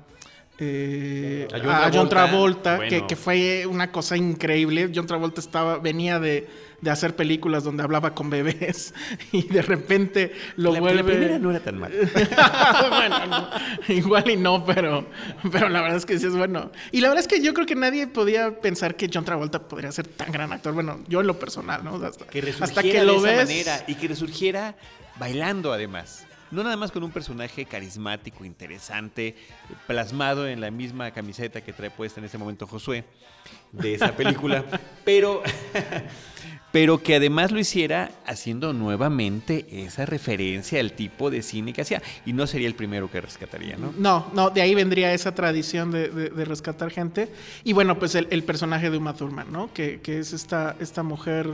[0.60, 3.08] eh, A John a John Travolta, Travolta, que, bueno.
[3.08, 4.92] que fue una cosa increíble.
[4.94, 6.48] John Travolta estaba, venía de,
[6.82, 8.94] de hacer películas donde hablaba con bebés
[9.32, 11.04] y de repente lo la, la vuelve.
[11.04, 11.96] primera no era tan mala.
[12.90, 13.50] bueno, no,
[13.94, 15.06] igual y no, pero,
[15.52, 16.72] pero la verdad es que sí es bueno.
[16.92, 19.92] Y la verdad es que yo creo que nadie podía pensar que John Travolta podría
[19.92, 20.74] ser tan gran actor.
[20.74, 21.96] Bueno, yo en lo personal, ¿no?
[21.96, 23.50] Hasta Que resurgiera hasta que lo de esa ves.
[23.50, 24.76] manera y que resurgiera
[25.18, 26.26] bailando además.
[26.54, 29.36] No nada más con un personaje carismático, interesante,
[29.88, 33.04] plasmado en la misma camiseta que trae puesta en este momento Josué
[33.72, 34.64] de esa película,
[35.04, 35.42] pero,
[36.72, 42.02] pero que además lo hiciera haciendo nuevamente esa referencia al tipo de cine que hacía.
[42.26, 43.94] Y no sería el primero que rescataría, ¿no?
[43.98, 47.30] No, no, de ahí vendría esa tradición de, de- de rescatar gente.
[47.64, 49.72] Y bueno, pues el, el personaje de Uma Thurman, ¿no?
[49.74, 51.54] Que, que es esta, esta mujer,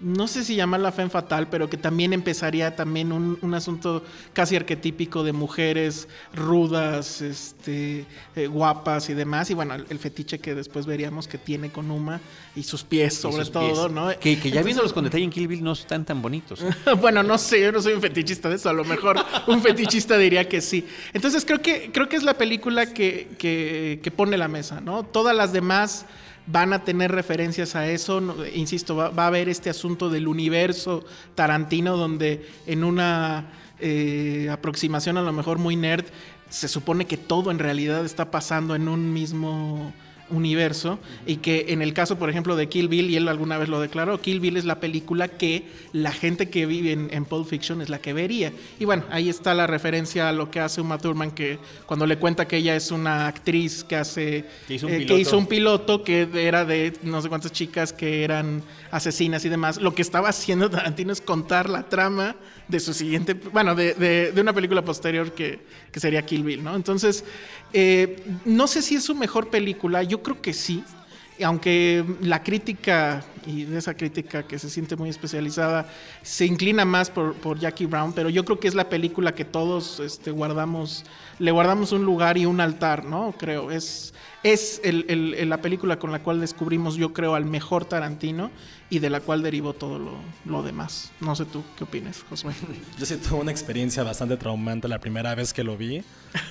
[0.00, 4.04] no sé si llamarla fe fatal, pero que también empezaría también un, un asunto
[4.34, 8.04] casi arquetípico de mujeres rudas, este,
[8.34, 9.50] eh, guapas y demás.
[9.50, 12.20] Y bueno, el, el fetiche que después veríamos que tiene con Uma
[12.54, 13.92] y sus pies sobre sus todo, pies.
[13.94, 14.08] ¿no?
[14.20, 16.60] Que, que ya viéndolos con detalle en Kill Bill no están tan bonitos.
[17.00, 18.68] bueno, no sé, yo no soy un fetichista de eso.
[18.68, 20.86] A lo mejor un fetichista diría que sí.
[21.12, 25.04] Entonces creo que, creo que es la película que, que- que pone la mesa, ¿no?
[25.04, 26.06] Todas las demás
[26.46, 28.22] van a tener referencias a eso.
[28.54, 31.04] insisto, va, va a haber este asunto del universo
[31.34, 33.46] Tarantino donde en una
[33.78, 36.06] eh, aproximación a lo mejor muy nerd
[36.48, 39.92] se supone que todo en realidad está pasando en un mismo
[40.30, 43.68] universo y que en el caso, por ejemplo, de Kill Bill, y él alguna vez
[43.68, 47.48] lo declaró, Kill Bill es la película que la gente que vive en, en Pulp
[47.48, 48.52] Fiction es la que vería.
[48.78, 52.18] Y bueno, ahí está la referencia a lo que hace Uma Thurman, que cuando le
[52.18, 54.44] cuenta que ella es una actriz que hace...
[54.66, 55.18] Que hizo un eh, piloto.
[55.18, 59.80] hizo un piloto que era de no sé cuántas chicas que eran asesinas y demás.
[59.80, 62.36] Lo que estaba haciendo Tarantino es contar la trama
[62.68, 65.60] de su siguiente, bueno, de, de- una película posterior que,
[65.92, 66.74] que sería Kill Bill, ¿no?
[66.74, 67.24] Entonces,
[67.72, 70.82] eh, no sé si es su mejor película, yo creo que sí.
[71.44, 75.86] Aunque la crítica y de esa crítica que se siente muy especializada
[76.22, 79.44] se inclina más por, por Jackie Brown, pero yo creo que es la película que
[79.44, 81.04] todos este, guardamos,
[81.38, 83.34] le guardamos un lugar y un altar, ¿no?
[83.38, 88.50] Creo, es, es el- la película con la cual descubrimos, yo creo, al mejor Tarantino
[88.88, 90.12] y de la cual derivó todo lo,
[90.44, 91.10] lo demás.
[91.20, 92.54] No sé tú, ¿qué opinas, Josué?
[92.98, 96.00] Yo sí tuve una experiencia bastante traumante la primera vez que lo vi.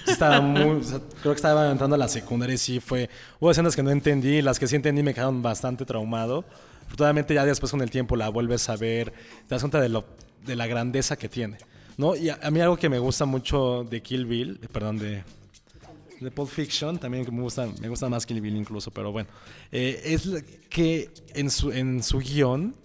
[0.05, 3.09] Sí Estaba muy, o sea, creo que estaba entrando a la secundaria y sí fue.
[3.39, 6.45] Hubo escenas que no entendí, las que sí entendí me quedaron bastante traumado.
[6.85, 10.05] Afortunadamente ya después con el tiempo la vuelves a ver, te das cuenta de, lo,
[10.45, 11.57] de la grandeza que tiene.
[11.97, 12.15] ¿no?
[12.15, 15.23] Y a, a mí algo que me gusta mucho de Kill Bill, perdón, de,
[16.19, 19.29] de Pulp Fiction, también que me gusta, me gusta más Kill Bill incluso, pero bueno,
[19.71, 20.29] eh, es
[20.69, 22.75] que en su, en su guion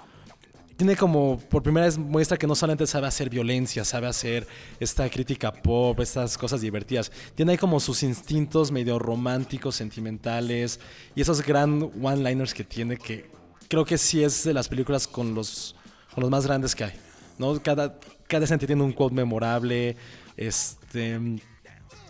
[0.76, 4.46] tiene como, por primera vez muestra que no solamente sabe hacer violencia, sabe hacer
[4.78, 7.12] esta crítica pop, estas cosas divertidas.
[7.34, 10.80] Tiene ahí como sus instintos medio románticos, sentimentales
[11.14, 13.30] y esos gran one-liners que tiene que
[13.68, 15.76] creo que sí es de las películas con los,
[16.14, 16.92] con los más grandes que hay.
[17.38, 17.62] ¿no?
[17.62, 19.96] Cada, cada escena tiene un quote memorable.
[20.36, 21.20] Este,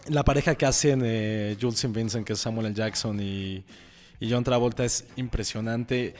[0.09, 2.75] la pareja que hacen eh, Jules y Vincent, que es Samuel L.
[2.75, 3.65] Jackson y,
[4.19, 6.15] y John Travolta, es impresionante.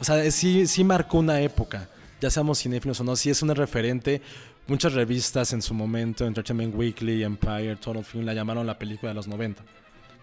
[0.00, 1.88] O sea, sí, sí marcó una época,
[2.20, 4.22] ya seamos cinéfilos o no, sí es una referente.
[4.66, 9.14] Muchas revistas en su momento, Entertainment Weekly, Empire, Total Film, la llamaron la película de
[9.14, 9.62] los 90.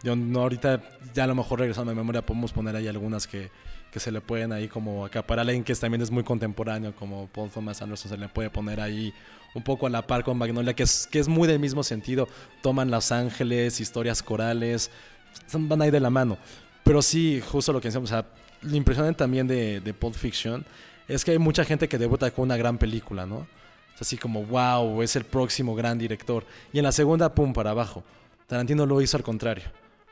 [0.04, 0.82] Yo no, ahorita,
[1.14, 3.52] ya a lo mejor regresando a mi memoria, podemos poner ahí algunas que,
[3.92, 5.46] que se le pueden ahí como acaparar.
[5.46, 9.14] Alguien que también es muy contemporáneo, como Paul Thomas Anderson, se le puede poner ahí
[9.54, 12.28] un poco a la par con Magnolia, que es, que es muy del mismo sentido.
[12.62, 14.92] Toman Los Ángeles, historias corales,
[15.54, 16.38] van ahí de la mano.
[16.84, 18.26] Pero sí, justo lo que decíamos, o sea,
[18.62, 20.66] lo impresionante también de, de Pulp Fiction
[21.08, 23.48] es que hay mucha gente que debuta con una gran película, ¿no?
[23.96, 26.46] Es así como, wow, es el próximo gran director.
[26.72, 28.04] Y en la segunda, pum, para abajo.
[28.48, 29.66] Tarantino lo hizo al contrario.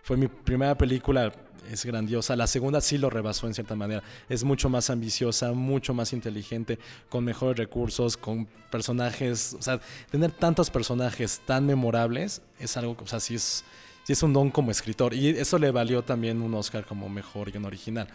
[0.04, 1.32] Fue mi primera película,
[1.72, 2.36] es grandiosa.
[2.36, 4.04] La segunda sí lo rebasó en cierta manera.
[4.28, 9.56] Es mucho más ambiciosa, mucho más inteligente, con mejores recursos, con personajes.
[9.58, 13.64] O sea, tener tantos personajes tan memorables es algo o sea, sí es,
[14.04, 15.14] sí es un don como escritor.
[15.14, 18.08] Y eso le valió también un Oscar como mejor guion original.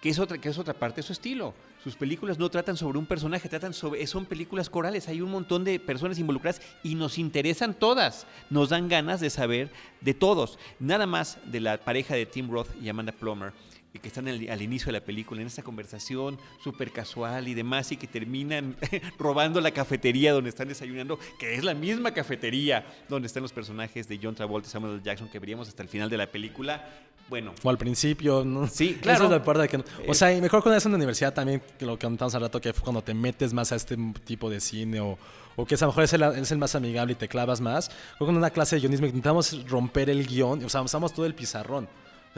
[0.00, 1.54] que es otra, que es otra parte de su estilo.
[1.82, 5.08] Sus películas no tratan sobre un personaje, tratan sobre, son películas corales.
[5.08, 8.26] Hay un montón de personas involucradas y nos interesan todas.
[8.50, 10.58] Nos dan ganas de saber de todos.
[10.80, 13.52] Nada más de la pareja de Tim Roth y Amanda Plummer,
[13.94, 17.54] y que están al, al inicio de la película, en esta conversación súper casual y
[17.54, 18.76] demás, y que terminan
[19.18, 24.06] robando la cafetería donde están desayunando, que es la misma cafetería donde están los personajes
[24.08, 25.02] de John Travolta y Samuel L.
[25.02, 26.86] Jackson que veríamos hasta el final de la película.
[27.30, 28.66] Bueno, O al principio, ¿no?
[28.68, 29.24] Sí, Esa claro.
[29.24, 31.62] es la parte que no- O sea, y mejor cuando es en la universidad también,
[31.78, 34.48] que lo que contamos hace rato, que fue cuando te metes más a este tipo
[34.48, 35.18] de cine o,
[35.56, 37.90] o que a lo mejor es el, es el más amigable y te clavas más.
[38.16, 41.34] Fue con una clase de guionismo intentamos romper el guion, o sea, usamos todo el
[41.34, 41.86] pizarrón.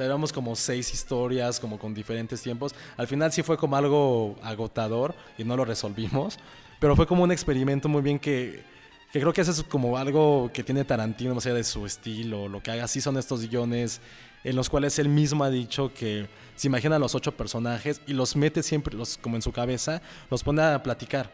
[0.00, 2.74] Sea, éramos como seis historias, como con diferentes tiempos.
[2.96, 6.38] Al final sí fue como algo agotador y no lo resolvimos,
[6.78, 8.64] pero fue como un experimento muy bien que,
[9.12, 12.48] que creo que eso es como algo que tiene Tarantino, más allá de su estilo,
[12.48, 12.88] lo que haga.
[12.88, 14.00] Sí son estos guiones
[14.42, 18.14] en los cuales él mismo ha dicho que se imagina a los ocho personajes y
[18.14, 21.30] los mete siempre los, como en su cabeza, los pone a platicar.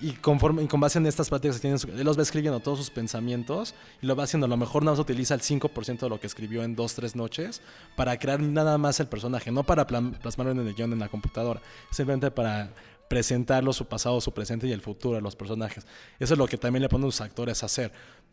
[0.00, 2.22] Y, conforme, y con base en estas pláticas que tiene, en su- él los va
[2.22, 4.46] escribiendo todos sus pensamientos y lo va haciendo.
[4.46, 7.16] A lo mejor nada más utiliza el 5% de lo que escribió en dos, tres
[7.16, 7.62] noches
[7.96, 11.60] para crear nada más el personaje, no para plasmarlo en el guion en la computadora,
[11.90, 12.70] simplemente para
[13.08, 15.86] presentarlo su pasado, su presente y el futuro de los personajes.
[16.18, 17.92] Eso es lo que también le ponen los actores a hacer.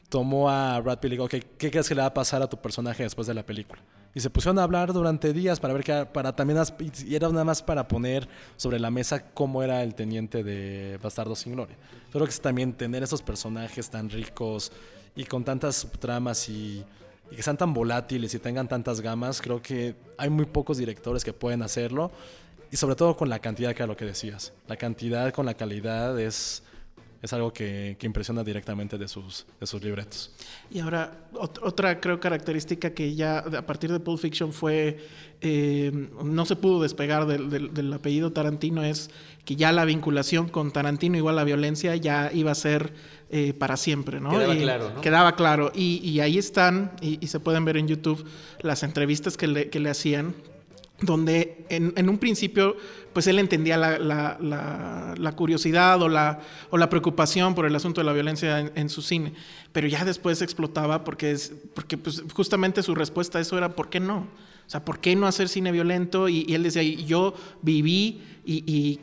[0.10, 2.48] Tomó a Brad Pitt y dijo, "Ok, ¿qué crees que le va a pasar a
[2.48, 3.82] tu personaje después de la película?
[4.14, 6.58] Y se pusieron a hablar durante días para ver qué, para también,
[7.06, 11.36] y era nada más para poner sobre la mesa cómo era el teniente de Bastardo
[11.36, 11.76] sin Gloria.
[12.06, 14.72] Yo creo que es también tener esos personajes tan ricos
[15.18, 16.86] y con tantas tramas y,
[17.30, 21.26] y que sean tan volátiles y tengan tantas gamas, creo que hay muy pocos directores
[21.26, 22.10] que pueden hacerlo.
[22.76, 24.52] Y sobre todo con la cantidad, que era lo que decías.
[24.68, 26.62] La cantidad con la calidad es,
[27.22, 30.34] es algo que, que impresiona directamente de sus, de sus libretos.
[30.70, 34.98] Y ahora, ot- otra creo característica que ya a partir de Pulp Fiction fue,
[35.40, 35.90] eh,
[36.22, 39.10] no se pudo despegar del, del- del apellido Tarantino, es
[39.46, 42.92] que ya la vinculación con Tarantino igual la violencia ya iba a ser
[43.30, 44.32] eh, para siempre, ¿no?
[44.32, 45.00] Quedaba Y- claro, ¿no?
[45.00, 45.72] Quedaba claro.
[45.74, 48.26] Y, y ahí están, y, y se pueden ver en YouTube,
[48.60, 50.36] las entrevistas que le, que le hacían
[51.02, 52.78] donde en, un principio
[53.14, 58.06] pues él entendía la, la- curiosidad o la, o la preocupación por el asunto de
[58.06, 59.34] la violencia en, su cine,
[59.72, 63.90] pero ya después explotaba porque, es, porque pues, justamente su respuesta a eso era ¿por
[63.90, 64.28] qué no?
[64.66, 66.28] O sea, ¿por qué no hacer cine violento?
[66.28, 69.00] Y, él decía, "Y yo viví y,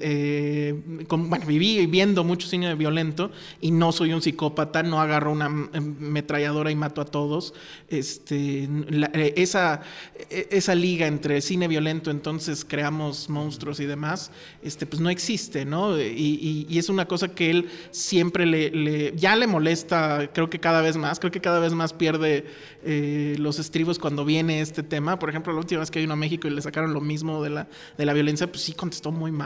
[0.00, 5.32] eh, con- bueno, viví viendo mucho cine violento y no soy un psicópata, no agarro
[5.32, 7.54] una mm, metralladora y mato a todos.
[7.88, 9.82] Este, la- eh, esa,
[10.30, 14.30] eh, esa liga entre cine violento, entonces creamos monstruos y demás,
[14.62, 16.00] este, pues no existe, ¿no?
[16.00, 20.48] Y, y- y es una cosa que él siempre le, le- ya le molesta, creo
[20.50, 22.44] que cada vez más, creo que cada vez más pierde
[22.84, 25.18] eh, los estribos cuando viene este tema.
[25.18, 27.50] Por ejemplo, la última vez que vino a México y le sacaron lo mismo de
[27.50, 29.39] la, de la violencia, pues sí contestó muy mal,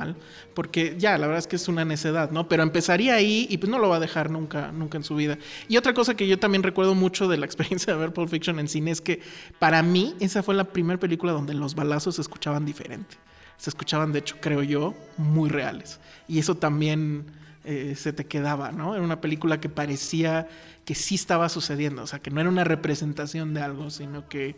[0.55, 2.49] porque ya, la verdad es que es una necedad, ¿no?
[2.49, 5.39] Pero empezaría ahí y pues no lo va a dejar nunca, nunca en su vida.
[5.69, 8.59] Y otra cosa que yo también recuerdo mucho de la experiencia de ver Pulp Fiction
[8.59, 9.21] en cine es que
[9.59, 13.17] para mí esa fue la primera película donde los balazos se escuchaban diferente.
[13.57, 16.01] Se escuchaban, de hecho, creo yo, muy reales.
[16.27, 17.27] Y eso también
[17.65, 18.95] eh, se te quedaba, ¿no?
[18.95, 20.49] Era una película que parecía
[20.85, 24.57] que sí estaba sucediendo, o sea, que no era una representación de algo, sino que,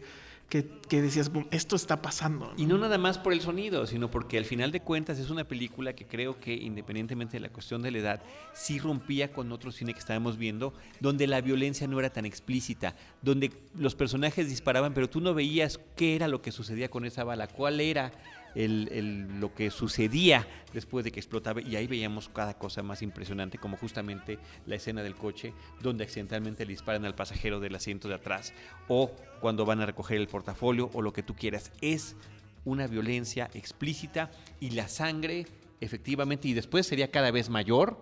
[0.48, 2.52] que, decías, "Bum, esto está pasando.
[2.56, 5.44] Y no nada más por el sonido, sino porque al final de cuentas es una
[5.44, 8.22] película que creo que independientemente de la cuestión de la edad,
[8.54, 12.94] sí rompía con otro cine que estábamos viendo, donde la violencia no era tan explícita,
[13.22, 17.24] donde los personajes disparaban, pero tú no veías qué era lo que sucedía con esa
[17.24, 18.12] bala, cuál era
[18.56, 23.02] el- el- lo que sucedía después de que explotaba y ahí veíamos cada cosa más
[23.02, 28.08] impresionante como justamente la escena del coche donde accidentalmente le disparan al pasajero del asiento
[28.08, 28.52] de atrás
[28.88, 31.70] o cuando van a recoger el portafolio o lo que tú quieras.
[31.80, 32.16] Es
[32.64, 35.46] una violencia explícita y la sangre
[35.80, 37.96] efectivamente y después sería cada vez mayor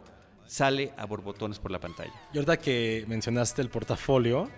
[0.46, 2.12] sale a borbotones por la pantalla.
[2.32, 4.48] Y ahorita que mencionaste el portafolio,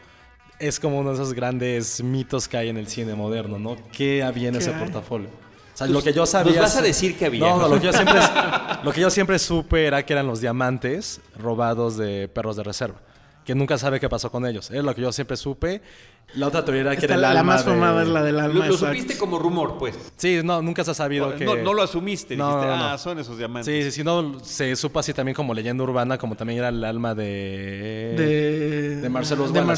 [0.58, 3.76] es como uno de esos grandes mitos que hay en el cine moderno, ¿no?
[3.92, 4.80] ¿Qué había en ¿Qué ese hay?
[4.80, 5.28] portafolio?
[5.76, 6.52] Sea, lo que yo sabía...
[6.52, 7.62] nos vas a decir que había, No, ¿no?
[7.62, 8.18] no, lo que, yo siempre,
[8.82, 12.96] lo que yo siempre supe era que eran los diamantes robados de perros de reserva.
[13.46, 14.70] Que nunca sabe qué pasó con ellos.
[14.72, 15.80] Es lo que yo siempre supe.
[16.34, 18.34] La otra teoría era que era el la alma más de- fumada es la del
[18.34, 18.66] Lo, alma.
[18.66, 18.86] lo exacto.
[18.94, 19.94] supiste como rumor, pues.
[20.16, 21.44] Sí, no, nunca se ha sabido que...
[21.44, 22.84] No, no lo asumiste, No, dijiste, no, no.
[22.88, 23.72] ah, son esos diamantes.
[23.72, 26.82] Sí, sí, sí, no, se supo así también como leyenda urbana, como también era el
[26.82, 28.14] alma de...
[28.16, 29.34] de, de Wallace,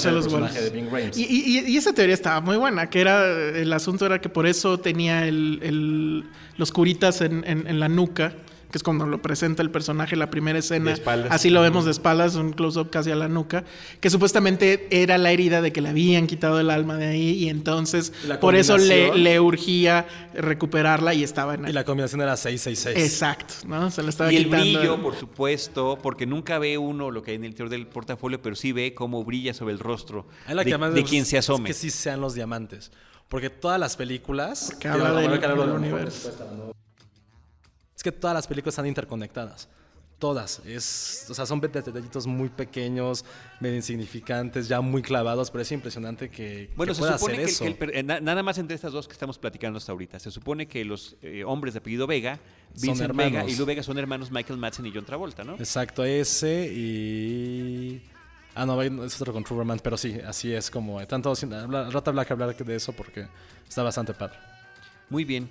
[0.08, 0.60] el Wallace.
[0.62, 1.18] de Bing Rames.
[1.18, 4.46] Y, y- y esa teoría estaba muy buena, que era, el asunto era que por
[4.46, 6.24] eso tenía el, el-
[6.56, 8.32] los curitas en, en- en la nuca,
[8.70, 10.86] que es cuando lo presenta el personaje la primera escena.
[10.86, 11.32] De espaldas.
[11.32, 13.64] Así lo vemos de espaldas, un close-up casi a la nuca,
[14.00, 17.48] que supuestamente era la herida de que le habían quitado el alma de ahí y
[17.48, 22.36] entonces La por eso le, le urgía recuperarla y estaba en Y la combinación era
[22.36, 23.04] 666.
[23.12, 23.90] Exacto, ¿no?
[23.90, 24.64] Se le estaba Y el quitando.
[24.64, 28.40] brillo, por supuesto, porque nunca ve uno lo que hay en el interior del portafolio,
[28.42, 31.38] pero sí ve cómo brilla sobre el rostro Es la de, de gusta, quien se
[31.38, 31.70] asome.
[31.70, 32.92] Es que sí sean los diamantes.
[33.28, 34.74] Porque todas las películas.
[34.80, 36.32] Que habla del- de universo.
[38.12, 39.68] Que todas las películas están interconectadas.
[40.18, 40.61] Todas.
[40.66, 43.24] Es, o sea, son detallitos muy pequeños,
[43.61, 47.44] medio insignificantes, ya muy clavados, pero es impresionante que, Bueno, que se pueda supone hacer
[47.46, 47.64] que, eso.
[47.76, 50.32] que el eh, na- nada más entre estas dos que estamos platicando hasta ahorita, se
[50.32, 52.40] supone que los eh, hombres de apellido Vega,
[52.74, 55.54] Son Vincent Vega y Lou Vega son hermanos Michael Madsen y John Travolta, ¿no?
[55.54, 58.02] Exacto, ese y.
[58.56, 61.06] Ah, no, es otro con Truberman, pero sí, así es como.
[61.06, 61.32] Tanto.
[61.32, 63.28] habla- Al rato habrá que hablar de eso porque
[63.68, 64.36] está bastante padre.
[65.11, 65.48] Muy bien.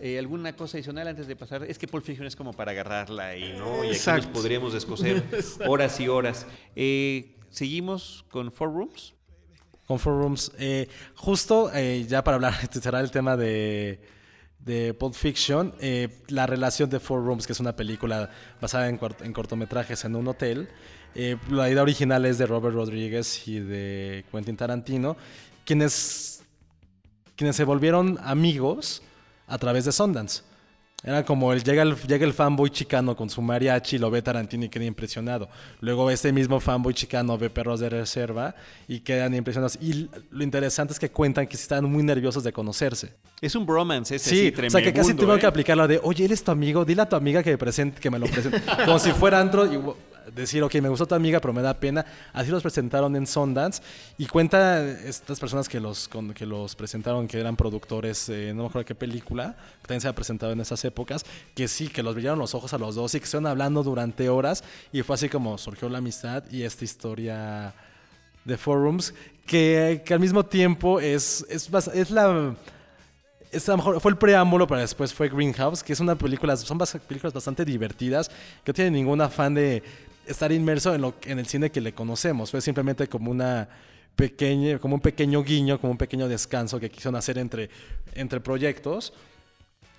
[0.00, 1.64] Eh, ¿Alguna cosa adicional antes de pasar?
[1.64, 3.84] Es que Pulp Fiction es como para agarrarla y, ¿no?
[3.84, 5.22] y aquí nos podríamos descoser
[5.66, 6.46] horas y horas.
[6.76, 9.14] Eh, Seguimos con Four Rooms.
[9.86, 10.52] Con Four Rooms.
[10.58, 10.86] eh,
[11.16, 11.72] justo
[12.06, 14.00] ya para hablar, cerrar el tema de,
[14.60, 15.74] de Pulp Fiction,
[16.28, 18.30] la relación de Four Rooms, que es una película
[18.60, 20.68] basada en, en cortometrajes en un hotel.
[21.50, 25.16] la idea original es de Robert Rodríguez y de Quentin Tarantino,
[25.64, 26.44] quienes,
[27.34, 29.02] quienes se volvieron amigos
[29.48, 30.42] a través de Sundance.
[31.04, 34.64] Era como el llega, el llega el fanboy chicano con su mariachi, lo ve Tarantino
[34.64, 35.48] y queda impresionado.
[35.80, 38.52] Luego este mismo fanboy chicano ve Perros de Reserva
[38.88, 39.78] y quedan impresionados.
[39.80, 43.14] Y lo interesante es que cuentan que están muy nerviosos de conocerse.
[43.40, 45.40] Es un bromance, ese Sí, así o sea que casi tuvieron ¿eh?
[45.40, 47.58] que aplicar la de, oye, él es tu amigo, dile a tu amiga que me,
[47.58, 48.60] presente, que me lo presente.
[48.84, 49.80] Como si fuera antro y
[50.34, 52.04] decir, ok, me gustó tu amiga, pero me da pena.
[52.32, 53.82] Así los presentaron en Sundance.
[54.16, 58.68] Y cuenta estas personas que los, que los presentaron, que eran productores, eh, no me
[58.68, 61.24] acuerdo qué película, que también se ha presentado en esas épocas,
[61.54, 64.28] que sí, que los brillaron los ojos a los dos y que estuvieron hablando durante
[64.28, 64.64] horas.
[64.92, 67.74] Y fue así como surgió la amistad y esta historia
[68.44, 69.14] de Forums,
[69.46, 72.54] que, que al mismo tiempo es, es, es la...
[73.50, 76.54] Es a lo mejor fue el preámbulo, pero después fue Greenhouse, que es una película,
[76.54, 78.30] son películas bastante divertidas,
[78.66, 79.82] no tienen ningún afán de
[80.28, 82.50] estar inmerso en, lo, en el cine que le conocemos.
[82.50, 83.68] Fue simplemente como una
[84.14, 87.70] pequeña, como un pequeño guiño, como un pequeño descanso que quisieron hacer entre,
[88.14, 89.12] entre proyectos.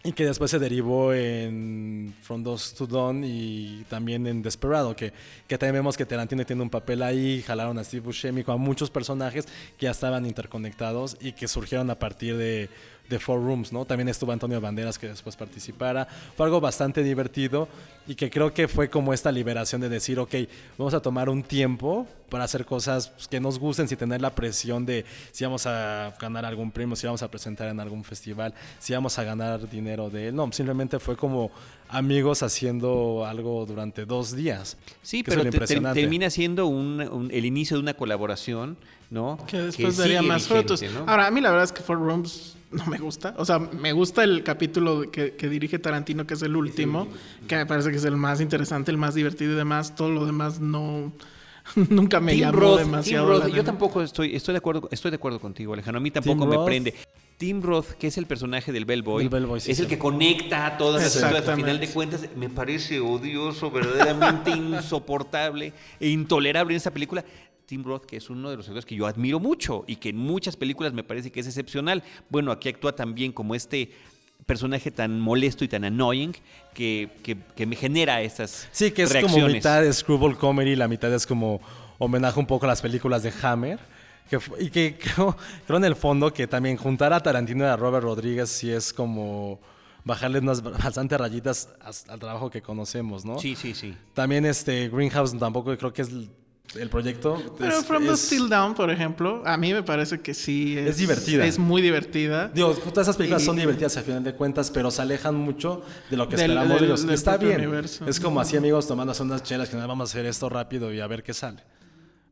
[0.01, 5.11] Y que después se derivó en From Dusk to Dawn y también en Desperado, que,
[5.45, 8.89] que también vemos que Tarantino tiene un papel ahí, jalaron a Steve Buscemi, a muchos
[8.89, 9.45] personajes
[9.77, 12.69] que ya estaban interconectados y que surgieron a partir de
[13.09, 13.85] de Four Rooms, ¿no?
[13.85, 16.07] También estuvo Antonio Banderas que después participara.
[16.37, 17.67] Fue algo bastante divertido
[18.07, 20.33] y que creo que fue como esta liberación de decir, ok,
[20.77, 24.29] vamos a tomar un tiempo para hacer cosas pues, que nos gusten sin tener la
[24.35, 28.53] presión de si vamos a ganar algún premio, si vamos a presentar en algún festival,
[28.77, 30.35] si vamos a ganar dinero de él.
[30.35, 31.49] No, simplemente fue como
[31.89, 34.77] amigos haciendo algo durante dos días.
[35.01, 38.77] Sí, pero te- te- termina siendo un- un- el inicio de una colaboración,
[39.09, 39.39] ¿no?
[39.47, 40.93] Que después daría más vigente, frutos.
[40.93, 41.09] ¿no?
[41.09, 43.33] Ahora, a mí la verdad es que Four Rooms no me gusta.
[43.37, 47.07] O sea, me gusta el capítulo que, que dirige Tarantino, que es el último,
[47.47, 49.95] que me parece que es el más interesante, el más divertido y demás.
[49.95, 51.11] Todo lo demás no...
[51.89, 53.25] Nunca me Tim llamó Roth, demasiado.
[53.27, 55.99] Tim Roth, la yo tampoco estoy, estoy de acuerdo, estoy de acuerdo contigo, Alejandro.
[55.99, 56.65] A mí tampoco me Roth.
[56.65, 56.93] prende.
[57.37, 60.77] Tim Roth, que es el personaje del Bellboy, Bellboy, sí, es el que conecta a
[60.77, 61.47] todas las historias.
[61.47, 67.23] Al final de cuentas, me parece odioso, verdaderamente insoportable e intolerable en esta película.
[67.69, 70.17] Tim Roth, que es uno de los actores que yo admiro mucho y que en
[70.17, 72.03] muchas películas me parece que es excepcional.
[72.29, 73.91] Bueno, aquí actúa también como este
[74.45, 76.33] personaje tan molesto y tan annoying
[76.73, 80.87] que, que- que me genera estas Sí, que es como mitad de screwball comedy, la
[80.87, 81.61] mitad es como
[81.99, 83.79] homenaje un poco a las películas de Hammer.
[84.29, 85.35] Que, y que creo,
[85.67, 88.91] creo en el fondo que también juntar a Tarantino y a Robert Rodríguez sí es
[88.93, 89.59] como
[90.03, 93.37] bajarle unas bastante rayitas as- al trabajo que conocemos, ¿no?
[93.39, 93.95] Sí, sí, sí.
[94.13, 96.09] También este Greenhouse tampoco creo que es
[96.75, 97.55] el, proyecto.
[97.57, 100.89] Pero es- From the Still Down, por ejemplo, a mí me parece que sí es...
[100.89, 101.45] Es divertida.
[101.45, 102.47] Es muy divertida.
[102.49, 105.81] Digo, todas esas películas Y- son divertidas al final de cuentas, pero se alejan mucho
[106.09, 107.03] de lo que Del- esperamos del- de ellos.
[107.03, 107.57] Y del está bien.
[107.57, 108.05] universo.
[108.07, 110.99] Es como así amigos tomando unas chelas que nada vamos a hacer esto rápido y
[110.99, 111.63] a ver qué sale.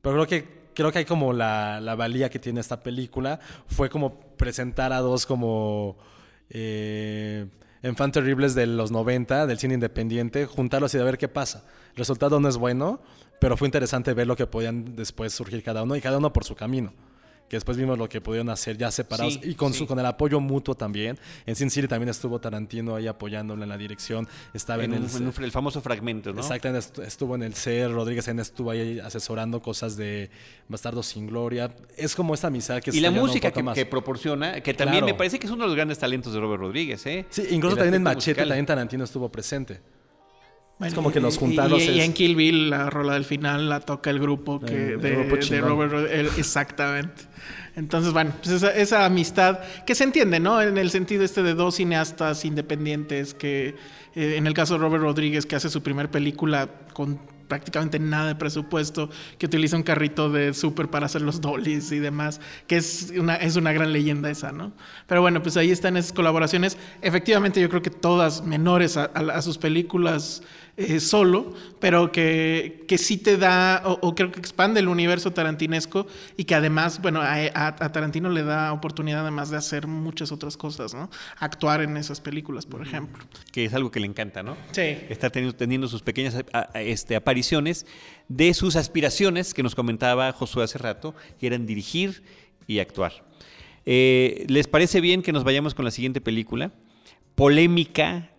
[0.01, 3.89] Pero creo que creo que hay como la, la valía que tiene esta película fue
[3.89, 5.97] como presentar a dos como
[6.51, 7.47] eh,
[7.81, 11.63] enfant terribles de los 90 del cine independiente, juntarlos y a ver qué pasa.
[11.91, 13.01] El resultado no es bueno,
[13.39, 16.43] pero fue interesante ver lo que podían después surgir cada uno y cada uno por
[16.43, 16.93] su camino.
[17.49, 19.79] Que después vimos lo que pudieron hacer ya separados Sí, y con, sí.
[19.79, 21.17] su, con el apoyo mutuo también.
[21.45, 24.27] En Sin City también estuvo Tarantino ahí apoyándolo en la dirección.
[24.53, 26.41] Estaba en, En, el, en un- el famoso fragmento, ¿no?
[26.41, 30.29] Exactamente, estu- estuvo en el CER, Rodríguez también estuvo ahí asesorando cosas de
[30.67, 31.73] Bastardo sin Gloria.
[31.95, 35.13] Es como esta amistad que Y se la música que, proporciona, que también Claro.
[35.13, 37.25] me parece que es uno de los grandes talentos de Robert Rodríguez, ¿eh?
[37.29, 38.47] Sí, incluso El también en Machete musical.
[38.49, 39.79] también Tarantino estuvo presente.
[40.79, 41.19] Bueno, es como que
[41.67, 44.73] y- los y- en Kill Bill, la rola del final la toca el grupo que
[44.75, 45.69] El- el de, grupo de chingón.
[45.69, 47.23] Robert Rod- el- exactamente.
[47.75, 50.61] Entonces, bueno, pues esa, esa amistad que se entiende, ¿no?
[50.61, 53.75] En el sentido este de dos cineastas independientes que,
[54.15, 58.27] eh, en el caso de Robert Rodríguez, que hace su primer película con prácticamente nada
[58.27, 62.75] de presupuesto, que utiliza un carrito de súper para hacer los dollies y demás, que
[62.75, 64.73] es una, es una gran leyenda esa, ¿no?
[65.07, 66.77] Pero bueno, pues ahí están esas colaboraciones.
[67.01, 70.41] Efectivamente, yo creo que todas menores a, a- a sus películas
[70.79, 75.31] eh, solo, pero que, que sí te da, o, o creo que expande el universo
[75.33, 76.05] tarantinesco
[76.37, 80.31] y que además, bueno, a, a- a Tarantino le da oportunidad además de hacer muchas
[80.31, 81.09] otras cosas, ¿no?
[81.39, 83.23] Actuar en esas películas, por ejemplo.
[83.51, 84.55] Que es algo que le encanta, ¿no?
[84.71, 84.81] Sí.
[85.09, 87.87] Estar teniendo, teniendo sus pequeñas a- este, apariciones
[88.27, 92.21] de sus aspiraciones que nos comentaba Josué hace rato, que eran dirigir
[92.67, 93.25] y actuar.
[93.85, 96.71] Eh, ¿Les parece bien que nos vayamos con la siguiente película?
[97.35, 98.31] Polémica,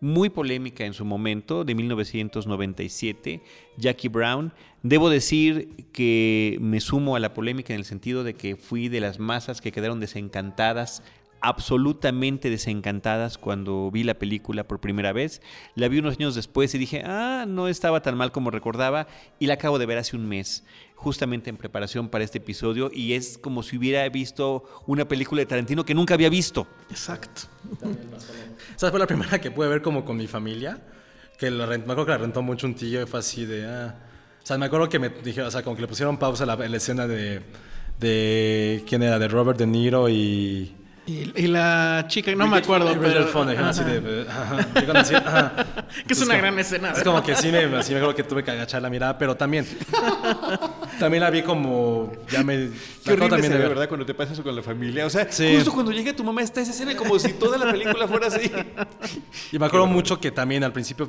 [0.00, 3.42] muy polémica en su momento, de 1997,
[3.76, 4.52] Jackie Brown.
[4.82, 9.00] Debo decir que me sumo a la polémica en el sentido de que fui de
[9.00, 11.02] las masas que quedaron desencantadas
[11.46, 15.40] absolutamente desencantadas cuando vi la película por primera vez.
[15.76, 19.06] La vi unos años después y dije, ah, no estaba tan mal como recordaba
[19.38, 20.64] y la acabo de ver hace un mes,
[20.96, 25.46] justamente en preparación para este episodio y es como si hubiera visto una película de
[25.46, 26.66] Tarantino que nunca había visto.
[26.90, 27.42] Exacto.
[28.76, 30.80] Esa fue la primera que pude ver como con mi familia.
[31.38, 33.66] Que la me acuerdo que la rentó mucho un tío y fue así de.
[33.66, 33.94] ah.
[34.42, 36.56] O sea, me acuerdo que me dije, o sea, como que le pusieron pausa la,
[36.56, 37.42] la escena de.
[38.00, 38.82] de.
[38.88, 39.18] ¿Quién era?
[39.20, 40.74] De Robert De Niro y.
[41.06, 43.20] Y, y la chica, no me acuerdo, pero...
[43.68, 44.26] Así de.
[44.94, 45.52] así, ajá.
[46.06, 46.90] Que es una como- gran escena.
[46.90, 49.36] Es como que sí me, sí me acuerdo que tuve que agachar la mirada, pero
[49.36, 49.64] también.
[50.98, 52.12] también la vi como.
[52.28, 52.70] Ya me.
[53.04, 53.88] Qué horrible también ve, ¿verdad?
[53.88, 55.06] Cuando te pasa eso con la familia.
[55.06, 55.54] O sea, Sí.
[55.54, 58.50] justo cuando llega tu mamá está esa escena como si toda la película fuera así.
[59.52, 61.08] Y me acuerdo mucho que también al principio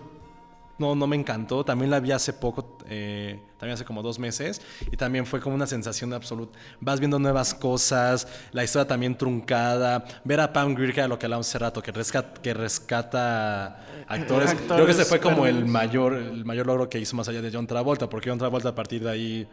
[0.78, 1.64] no, no me encantó.
[1.64, 4.62] También la vi hace poco, eh, también hace como dos meses.
[4.92, 6.58] Y también fue como una sensación absoluta.
[6.80, 10.06] Vas viendo nuevas cosas, la historia también truncada.
[10.24, 13.80] Ver a Pam Grier, que era lo que hablábamos hace rato, que rescata, que rescata
[14.08, 14.52] actores.
[14.52, 17.42] Actores, Creo que ese fue como el mayor, el mayor logro que hizo más allá
[17.42, 19.48] de John Travolta, porque John Travolta a partir de ahí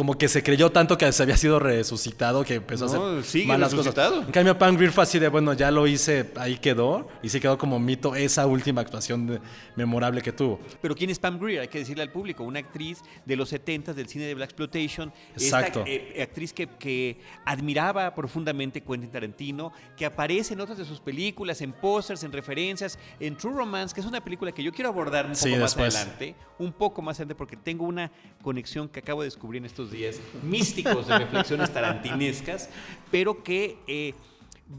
[0.00, 3.24] como que se creyó tanto que se había sido resucitado que empezó No, a hacer
[3.24, 4.10] sigue malas resucitado.
[4.12, 4.26] cosas.
[4.28, 7.06] En cambio, Pam Grier fue así de, bueno, ya lo hice, ahí quedó.
[7.22, 9.40] Y se quedó como mito esa última actuación de-
[9.76, 10.58] memorable que tuvo.
[10.80, 11.60] Pero ¿quién es Pam Grier?
[11.60, 15.12] Hay que decirle al público, una actriz de los 70 del cine de Black Exploitation,
[15.34, 15.80] Exacto.
[15.80, 21.00] esta eh, actriz que, que admiraba profundamente Quentin Tarantino, que aparece en otras de sus
[21.00, 24.88] películas, en pósters, en referencias, en True Romance, que es una película que yo quiero
[24.88, 25.94] abordar un poco Sí, más después.
[25.96, 28.10] adelante, un poco más adelante, porque tengo una
[28.42, 32.68] conexión que acabo de descubrir en estos días, místicos de reflexiones tarantinescas,
[33.10, 34.14] pero que eh,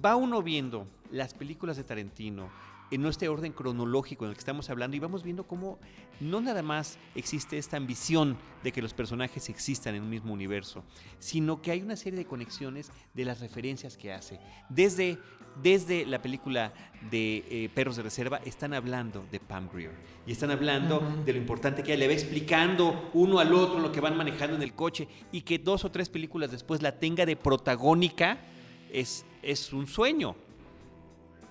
[0.03, 2.49] va uno viendo las películas de Tarantino
[2.91, 5.79] en este orden cronológico en el que estamos hablando y vamos viendo cómo
[6.19, 10.83] no nada más existe esta ambición de que los personajes existan en un mismo universo,
[11.17, 14.39] sino que hay una serie de conexiones de las referencias que hace.
[14.69, 15.17] Desde,
[15.63, 16.73] desde la película
[17.09, 19.95] de eh, Perros de Reserva están hablando de Pam Grier
[20.27, 23.91] y están hablando de lo importante que ella le va explicando uno al otro lo
[23.91, 27.25] que van manejando en el coche y que dos o tres películas después la tenga
[27.25, 28.37] de protagónica
[28.91, 30.35] es, es un sueño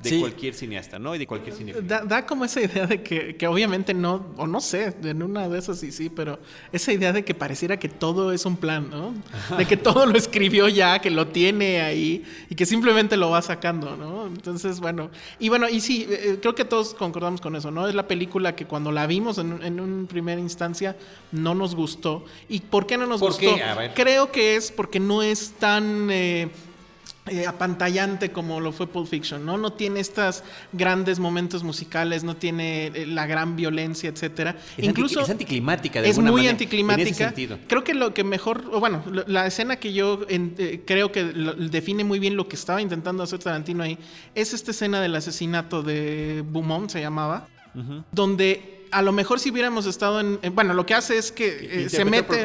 [0.02, 0.20] de Sí.
[0.20, 1.14] cualquier cineasta, ¿no?
[1.14, 1.82] Y de cualquier cineasta.
[1.82, 5.46] Da, da como esa idea de que, que obviamente no, o no sé, en una
[5.48, 6.38] de esas sí, sí, pero
[6.72, 9.12] esa idea de que pareciera que todo es un plan, ¿no?
[9.58, 13.42] De que todo lo escribió ya, que lo tiene ahí y que simplemente lo va
[13.42, 14.26] sacando, ¿no?
[14.26, 17.86] Entonces, bueno, y bueno, y sí, eh, creo que todos concordamos con eso, ¿no?
[17.86, 20.96] Es la película que cuando la vimos en, en una primera instancia
[21.30, 22.24] no nos gustó.
[22.48, 23.54] ¿Y por qué no nos ¿Por gustó?
[23.54, 23.90] qué?
[23.94, 26.08] Creo que es porque no es tan...
[26.10, 26.48] eh,
[27.30, 29.56] eh, apantallante como lo fue Pulp Fiction, ¿no?
[29.56, 34.56] No tiene estos grandes momentos musicales, no tiene eh, la gran violencia, etcétera.
[34.76, 37.06] Es anti- es anticlimática de es muy manera, anticlimática.
[37.08, 37.58] en.
[37.68, 41.22] Creo que lo que mejor, bueno, lo- la escena que yo en- eh, creo que
[41.24, 43.96] lo- define muy bien lo que estaba intentando hacer Tarantino ahí
[44.34, 47.46] es esta escena del asesinato de Beaumont, se llamaba,
[48.12, 51.48] donde a lo mejor si hubiéramos estado en, en- bueno, lo que hace es que
[51.88, 52.42] se mete.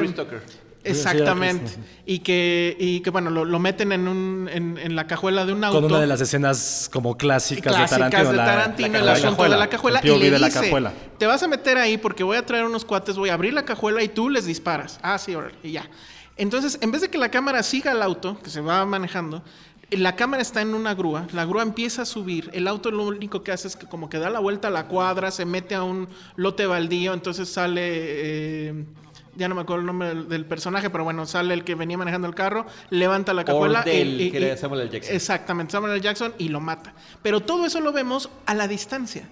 [0.91, 1.71] Exactamente.
[2.05, 5.53] Y que, y que bueno, lo, lo meten en, un, en, en la cajuela de
[5.53, 5.81] un auto.
[5.81, 8.31] Con una de las escenas como clásicas, clásicas de Tarantino.
[8.31, 9.99] de la- Tarantino, la el asunto de la cajuela.
[9.99, 10.93] el Y le la dice, cajuela.
[11.17, 13.65] te vas a meter ahí porque voy a traer unos cuates, voy a abrir la
[13.65, 14.99] cajuela y tú les disparas.
[15.01, 15.89] Ah, sí, órale, y ya.
[16.37, 19.41] Entonces, en vez de que la cámara siga al auto, que se va manejando,
[19.91, 23.41] la cámara está en una grúa, la grúa empieza a subir, el auto lo único
[23.43, 25.83] que hace es que como que da la vuelta a la cuadra, se mete a
[25.83, 27.81] un lote baldío, entonces sale...
[27.85, 28.85] eh,
[29.35, 31.97] ya no me acuerdo el nombre del, del personaje, pero bueno, sale el que venía
[31.97, 33.83] manejando el carro, levanta la cajuela.
[33.85, 34.89] Y- y- que y- Samuel L.
[34.91, 35.15] Jackson.
[35.15, 36.01] Exactamente, Samuel L.
[36.01, 36.93] Jackson y lo mata.
[37.21, 39.27] Pero todo eso lo vemos a la distancia.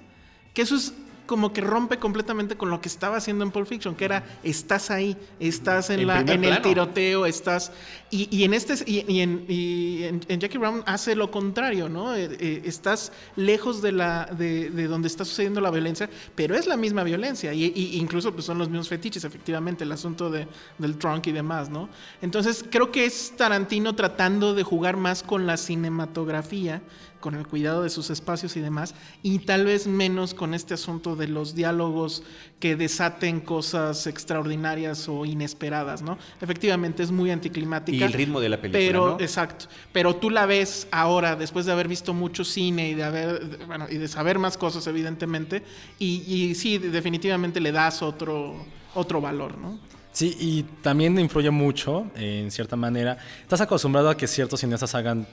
[0.53, 0.93] Que eso es
[1.25, 4.91] como que rompe completamente con lo que estaba haciendo en Pulp Fiction, que era estás
[4.91, 7.71] ahí, estás en, En la, en el tiroteo, estás.
[8.11, 11.89] Y, y en este y, y en, y en- en Jackie Brown hace lo contrario,
[11.89, 12.13] ¿no?
[12.15, 16.67] Eh, eh, estás lejos de la de, de donde está sucediendo la violencia, pero es
[16.67, 17.53] la misma violencia.
[17.53, 20.47] Y, y incluso pues, son los mismos fetiches, efectivamente, el asunto de,
[20.77, 21.89] del trunk y demás, ¿no?
[22.21, 26.81] Entonces, creo que es Tarantino tratando de jugar más con la cinematografía
[27.23, 31.15] con el cuidado de sus espacios y demás, y tal vez menos con este asunto
[31.15, 32.21] de los diálogos
[32.59, 36.17] que desaten cosas extraordinarias o inesperadas, ¿no?
[36.41, 37.97] Efectivamente es muy anticlimática.
[37.97, 39.19] Y el ritmo de la película, Pero, ¿no?
[39.21, 39.67] exacto.
[39.93, 43.65] Pero tú la ves ahora, después de haber visto mucho cine y de haber, de-
[43.67, 45.63] bueno, y de saber más cosas, evidentemente,
[45.99, 48.65] y, y sí, definitivamente le das otro,
[48.95, 49.79] otro valor, ¿no?
[50.11, 53.17] Sí, y también influye mucho, eh, en cierta manera.
[53.41, 55.25] Estás acostumbrado a que ciertos cineastas hagan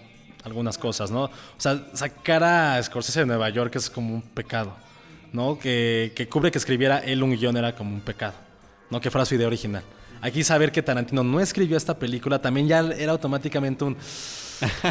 [0.45, 1.25] algunas cosas, ¿no?
[1.25, 4.75] O sea, sacar a Scorsese de Nueva York es como un pecado,
[5.33, 5.59] ¿no?
[5.59, 8.35] Que, que Kubrick escribiera él un guion era como un pecado,
[8.91, 9.01] ¿no?
[9.01, 9.83] Que fuera su idea original.
[10.23, 13.97] Aquí saber que Tarantino no escribió esta película también ya era automáticamente un...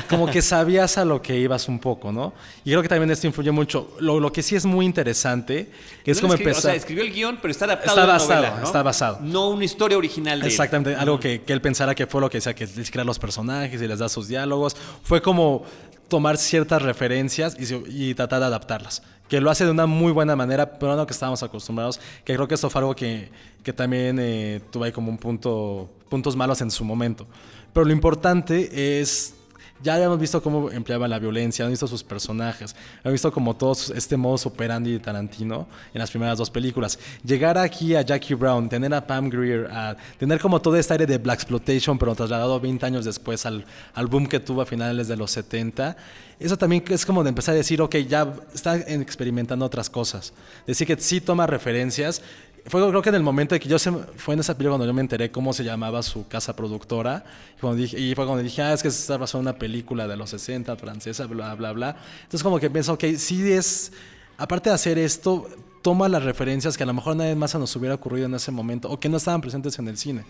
[0.09, 2.33] Como que sabías a lo que ibas un poco, ¿no?
[2.65, 3.95] Y creo que también esto influye mucho.
[3.99, 5.69] Lo, lo que sí es muy interesante,
[6.03, 6.59] que es como escribió- empezar...
[6.59, 8.65] O sea, escribió el guion, pero está adaptado Está a la basado, novela, ¿no?
[8.65, 9.19] está basado.
[9.21, 10.51] No una historia original de él.
[10.51, 13.19] Exactamente, algo que, que él pensara que fue lo que decía, que les crea los
[13.19, 14.75] personajes y les da sus diálogos.
[15.03, 15.63] Fue como
[16.07, 19.03] tomar ciertas referencias y, y tratar de adaptarlas.
[19.27, 21.99] Que lo hace de una muy buena manera, pero no que estábamos acostumbrados.
[22.25, 23.29] Que creo que esto fue algo que,
[23.61, 27.27] que también eh, tuvo ahí como un punto, puntos malos en su momento.
[27.71, 29.35] Pero lo importante es
[29.81, 33.75] ya habíamos visto cómo empleaba la violencia, han visto sus personajes, han visto como todo
[33.95, 36.99] este modo operandi de Tarantino en las primeras dos películas.
[37.23, 41.05] Llegar aquí a Jackie Brown, tener a Pam Grier, a tener como todo este aire
[41.05, 45.07] de Black Exploitation, pero trasladado 20 años después al, al boom que tuvo a finales
[45.07, 45.95] de los 70,
[46.39, 50.31] eso también es como de empezar a decir, ok, ya está experimentando otras cosas.
[50.65, 52.21] Decir que sí toma referencias,
[52.65, 54.85] fue creo que en el momento de que yo se, fue en esa película cuando
[54.85, 57.23] yo me enteré cómo se llamaba su casa productora
[57.57, 60.07] y, cuando dije, fue cuando dije, ah, es que se está basado en una película
[60.07, 61.95] de los 60, francesa, bla, bla, bla.
[62.23, 63.91] Entonces como que pienso, ok, sí es,
[64.37, 65.47] aparte de hacer esto,
[65.81, 68.51] toma las referencias que a lo mejor nadie más se nos hubiera ocurrido en ese
[68.51, 70.23] momento o que no estaban presentes en el cine.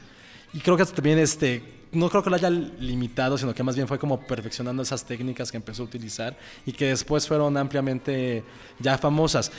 [0.54, 3.88] Y creo que también este, no creo que lo haya limitado, sino que más bien
[3.88, 8.44] fue como perfeccionando esas técnicas que empezó a utilizar y que después fueron ampliamente
[8.80, 9.52] ya famosas.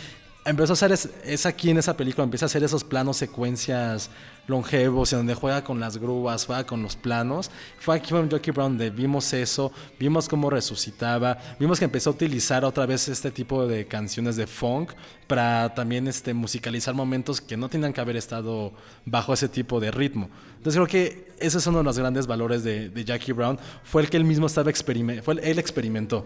[0.43, 0.93] Empezó a hacer,
[1.24, 4.09] es, aquí en esa película, empieza a hacer esos planos secuencias
[4.47, 7.51] longevos, en donde juega con las grúas, juega con los planos.
[7.78, 12.12] Fue aquí con Jackie Brown donde vimos eso, vimos cómo resucitaba, vimos que empezó a
[12.14, 14.93] utilizar otra vez este tipo de canciones de funk
[15.26, 18.72] para también este, musicalizar momentos que no tenían que haber estado
[19.05, 20.30] bajo ese tipo de ritmo.
[20.57, 24.09] Entonces creo que ese es uno de los grandes valores de, Jackie Brown, fue el
[24.09, 26.24] que él mismo estaba experimentando, él experimentó.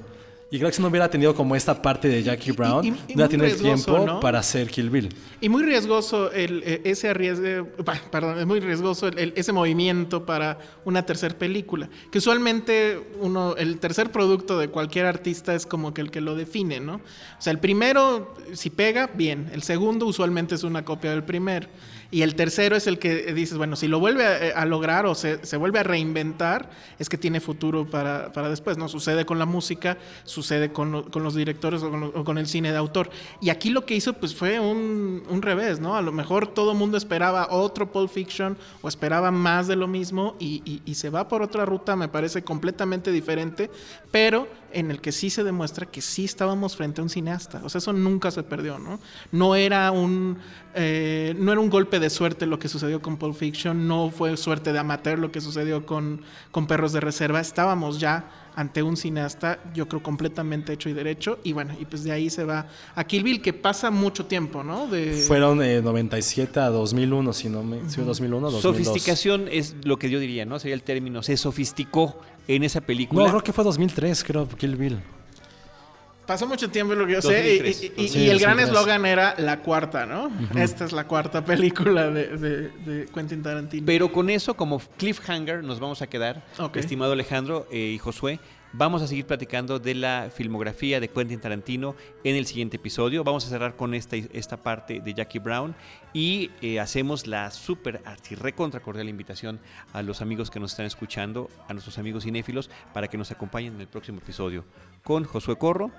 [0.54, 2.90] Y creo que si no hubiera tenido como esta parte de Jackie Brown, y- y
[2.92, 4.20] no hubiera tenido el tiempo ¿no?
[4.20, 5.08] para hacer Kill Bill.
[5.40, 7.64] Y muy riesgoso el, eh, ese arriesgue,
[8.12, 11.88] perdón, es muy riesgoso el- el- ese movimiento para una tercera película.
[12.12, 16.36] Que usualmente uno, el tercer producto de cualquier artista es como que el que lo
[16.36, 16.94] define, ¿no?
[17.38, 19.50] O sea, el primero, si pega, bien.
[19.52, 21.66] El segundo usualmente es una copia del primero.
[22.14, 25.16] Y el tercero es el que dices, bueno, si lo vuelve a, a lograr o
[25.16, 28.88] se, vuelve a reinventar, es que tiene futuro para, para después, ¿no?
[28.88, 33.10] Sucede con la música, sucede con, con los directores o con, el cine de autor.
[33.40, 35.96] Y aquí lo que hizo, pues fue un, un revés, ¿no?
[35.96, 39.88] A lo mejor todo el mundo esperaba otro Pulp Fiction o esperaba más de lo
[39.88, 43.72] mismo y, y- y se va por otra ruta, me parece completamente diferente,
[44.12, 47.60] pero en el que sí se demuestra que sí estábamos frente a un cineasta.
[47.64, 48.98] O sea, eso nunca se perdió, ¿no?
[49.30, 50.38] No era un,
[50.74, 54.36] eh, no era un golpe de suerte lo que sucedió con Pulp Fiction, no fue
[54.36, 57.40] suerte de amateur lo que sucedió con, con Perros de Reserva.
[57.40, 61.38] Estábamos ya ante un cineasta, yo creo, completamente hecho y derecho.
[61.42, 64.62] Y bueno, y pues de ahí se va a Kill Bill, que pasa mucho tiempo,
[64.62, 64.86] ¿no?
[64.86, 67.88] De, Fueron de 97 a 2001, si no me...
[67.88, 68.62] Sí, 2001, 2002.
[68.62, 70.58] Sofisticación es lo que yo diría, ¿no?
[70.58, 71.22] Sería el término.
[71.22, 73.24] Se sofisticó en esa película.
[73.24, 75.00] No, creo que fue 2003, creo, Kill Bill.
[76.26, 77.82] Pasó mucho tiempo, lo que yo sé, y- 2003.
[77.82, 78.68] y, y- Sí, y el gran 2003.
[78.68, 80.30] eslogan era la cuarta, ¿no?
[80.56, 83.84] Esta es la cuarta película de, de- de Quentin Tarantino.
[83.86, 86.76] Pero con eso, como cliffhanger, nos vamos a quedar, Ok.
[86.76, 88.40] estimado Alejandro eh, y Josué.
[88.76, 91.94] Vamos a seguir platicando de la filmografía de Quentin Tarantino
[92.24, 93.22] en el siguiente episodio.
[93.22, 95.76] Vamos a cerrar con esta, esta parte de Jackie Brown
[96.12, 98.02] y eh, hacemos la súper
[98.40, 99.60] recontra cordial invitación
[99.92, 103.74] a los amigos que nos están escuchando, a nuestros amigos cinéfilos, para que nos acompañen
[103.76, 104.64] en el próximo episodio
[105.04, 105.92] con Josué Corro.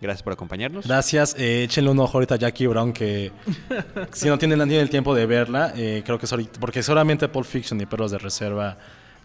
[0.00, 0.86] Gracias por acompañarnos.
[0.86, 1.34] Gracias.
[1.38, 3.32] Eh, échenle un ojo ahorita a Jackie Brown, que
[4.12, 7.28] si no tienen, tienen el tiempo de verla, eh, creo que es ahorita, porque solamente
[7.28, 8.76] Pulp Fiction y Perros de Reserva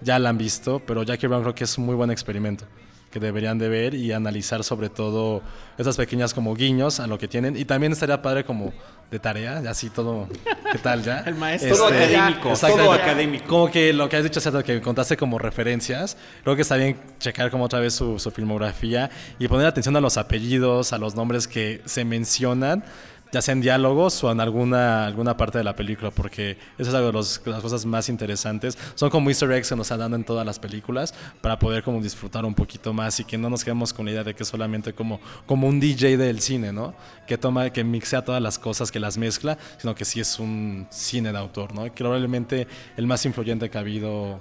[0.01, 2.65] ya la han visto, pero Jackie Brown creo que es un muy buen experimento
[3.11, 5.41] que deberían de ver y analizar sobre todo
[5.77, 7.57] esas pequeñas como guiños a lo que tienen.
[7.57, 8.73] Y también estaría padre como
[9.09, 10.27] de tarea, así todo,
[10.71, 11.19] ¿qué tal ya?
[11.25, 11.75] El maestro.
[11.75, 12.77] Todo Este, académico, exacto.
[12.77, 13.45] todo académico.
[13.47, 16.97] Como que lo que has dicho, César, que contaste como referencias, creo que está bien
[17.19, 21.15] checar como otra vez su, su filmografía y poner atención a los apellidos, a los
[21.15, 22.83] nombres que se mencionan,
[23.31, 26.95] ya sea en diálogos o en alguna, alguna parte de la película, porque eso es
[26.95, 28.77] algo de los- las cosas más interesantes.
[28.95, 32.01] Son como easter eggs que nos están dando en todas las películas para poder como
[32.01, 34.49] disfrutar un poquito más y que no nos quedemos con la idea de que es
[34.49, 36.95] solamente como, como un DJ del cine, ¿no?
[37.27, 40.87] Que toma, que mixea todas las cosas, que las mezcla, sino que sí es un
[40.89, 41.83] cine de autor, ¿no?
[41.83, 42.67] Que probablemente
[42.97, 44.39] el más influyente que ha habido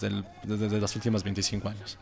[0.00, 1.98] del- desde, desde los últimos 25 años.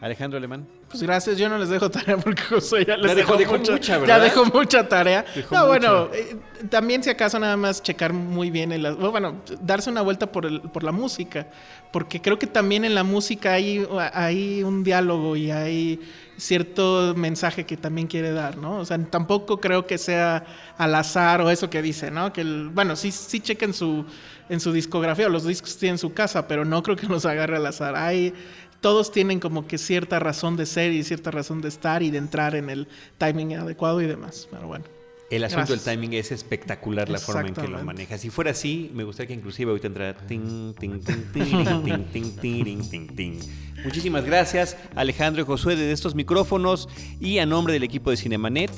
[0.00, 0.66] Alejandro Alemán.
[0.90, 3.78] Pues gracias, yo no les dejo tarea porque Josué ya les Ya dejó- mucha, mucha,
[3.94, 4.20] ya ¿verdad?
[4.22, 5.24] dejó mucha tarea.
[5.34, 5.68] Dejó no, mucha.
[5.68, 6.36] bueno, eh,
[6.68, 10.60] también si acaso nada más checar muy bien, el, bueno, darse una vuelta por, el,
[10.60, 11.48] por la música,
[11.90, 16.00] porque creo que también en la música hay, hay un diálogo y hay
[16.36, 18.78] cierto mensaje que también quiere dar, ¿no?
[18.78, 20.44] O sea, tampoco creo que sea
[20.76, 22.32] al azar o eso que dice, ¿no?
[22.32, 24.04] Que el, bueno, sí, sí chequen su,
[24.48, 27.06] en su discografía o los discos que tiene en su casa, pero no creo que
[27.06, 27.94] nos agarre al azar.
[27.96, 28.34] Hay
[28.84, 32.18] todos tienen como que cierta razón de ser y cierta razón de estar y de
[32.18, 34.46] entrar en el timing adecuado y demás.
[34.50, 34.84] Pero bueno.
[35.30, 35.86] El asunto Gracias.
[35.86, 38.18] del timing es espectacular la forma en que lo maneja.
[38.18, 41.00] Si fuera así, me gustaría que inclusive ahorita entrara ting, ting,
[42.12, 43.40] ting,
[43.82, 46.86] Muchísimas gracias, Alejandro y Josué, desde estos micrófonos
[47.20, 48.70] y a nombre del equipo de Cinemanet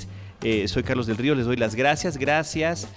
[0.42, 2.18] eh, soy Carlos del Río, les doy las gracias.
[2.18, 2.88] Gracias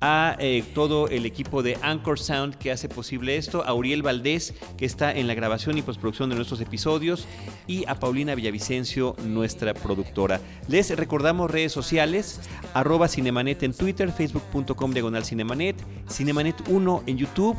[0.00, 4.54] a eh, todo el equipo de Anchor Sound que hace posible esto, a Uriel Valdés,
[4.76, 7.26] que está en la grabación y postproducción de nuestros episodios,
[7.66, 10.40] y a Paulina Villavicencio, nuestra productora.
[10.68, 12.40] Les recordamos redes sociales,
[12.74, 15.76] arroba Cinemanet en Twitter, facebook.com diagonal Cinemanet,
[16.08, 17.56] Cinemanet 1 en YouTube.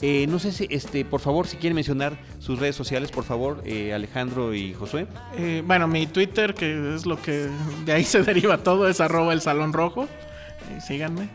[0.00, 2.18] Eh, no sé si, este, por favor, si quieren mencionar
[2.48, 5.06] sus redes sociales, por favor, eh, Alejandro y Josué.
[5.36, 7.46] Eh, bueno, mi Twitter, que es lo que
[7.84, 10.04] de ahí se deriva todo, es arroba el salón rojo.
[10.04, 11.28] Eh, síganme.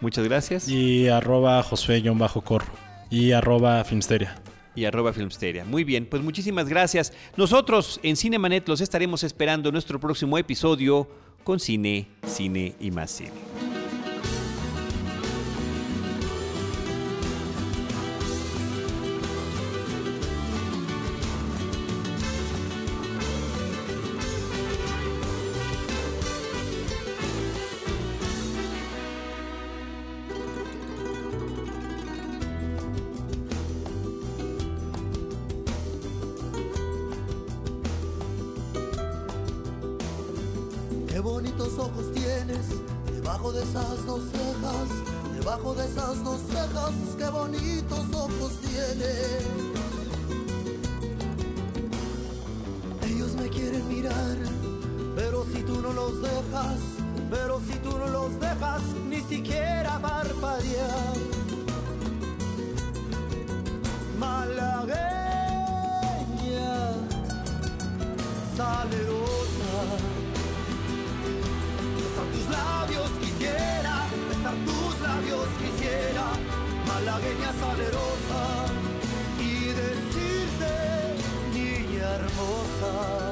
[0.00, 0.68] Muchas gracias.
[0.68, 2.66] Y arroba Josué-Corro.
[3.08, 4.34] Y arroba Filmsteria.
[4.74, 5.64] y arroba Filmsteria.
[5.64, 7.12] Muy bien, pues muchísimas gracias.
[7.36, 11.08] Nosotros en Cinemanet los estaremos esperando en nuestro próximo episodio
[11.44, 13.30] con cine, cine y más cine.
[77.52, 78.66] salerosa
[79.40, 80.74] y decirte
[81.54, 83.27] niña hermosa.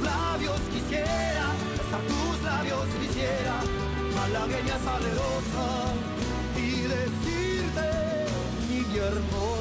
[0.00, 1.46] labios quisiera,
[1.76, 3.56] besar tus labios quisiera,
[4.14, 5.66] malagueña salerosa,
[6.56, 7.86] y decirte,
[8.68, 9.59] niña hermosa.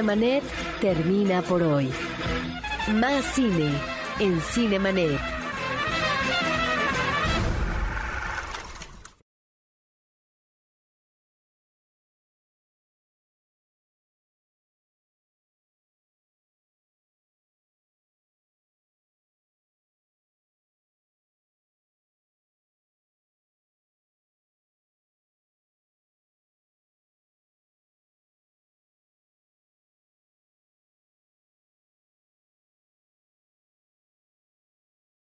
[0.00, 0.42] Cinemanet
[0.80, 1.90] termina por hoy.
[2.94, 3.70] Más cine
[4.18, 5.39] en Cinemanet.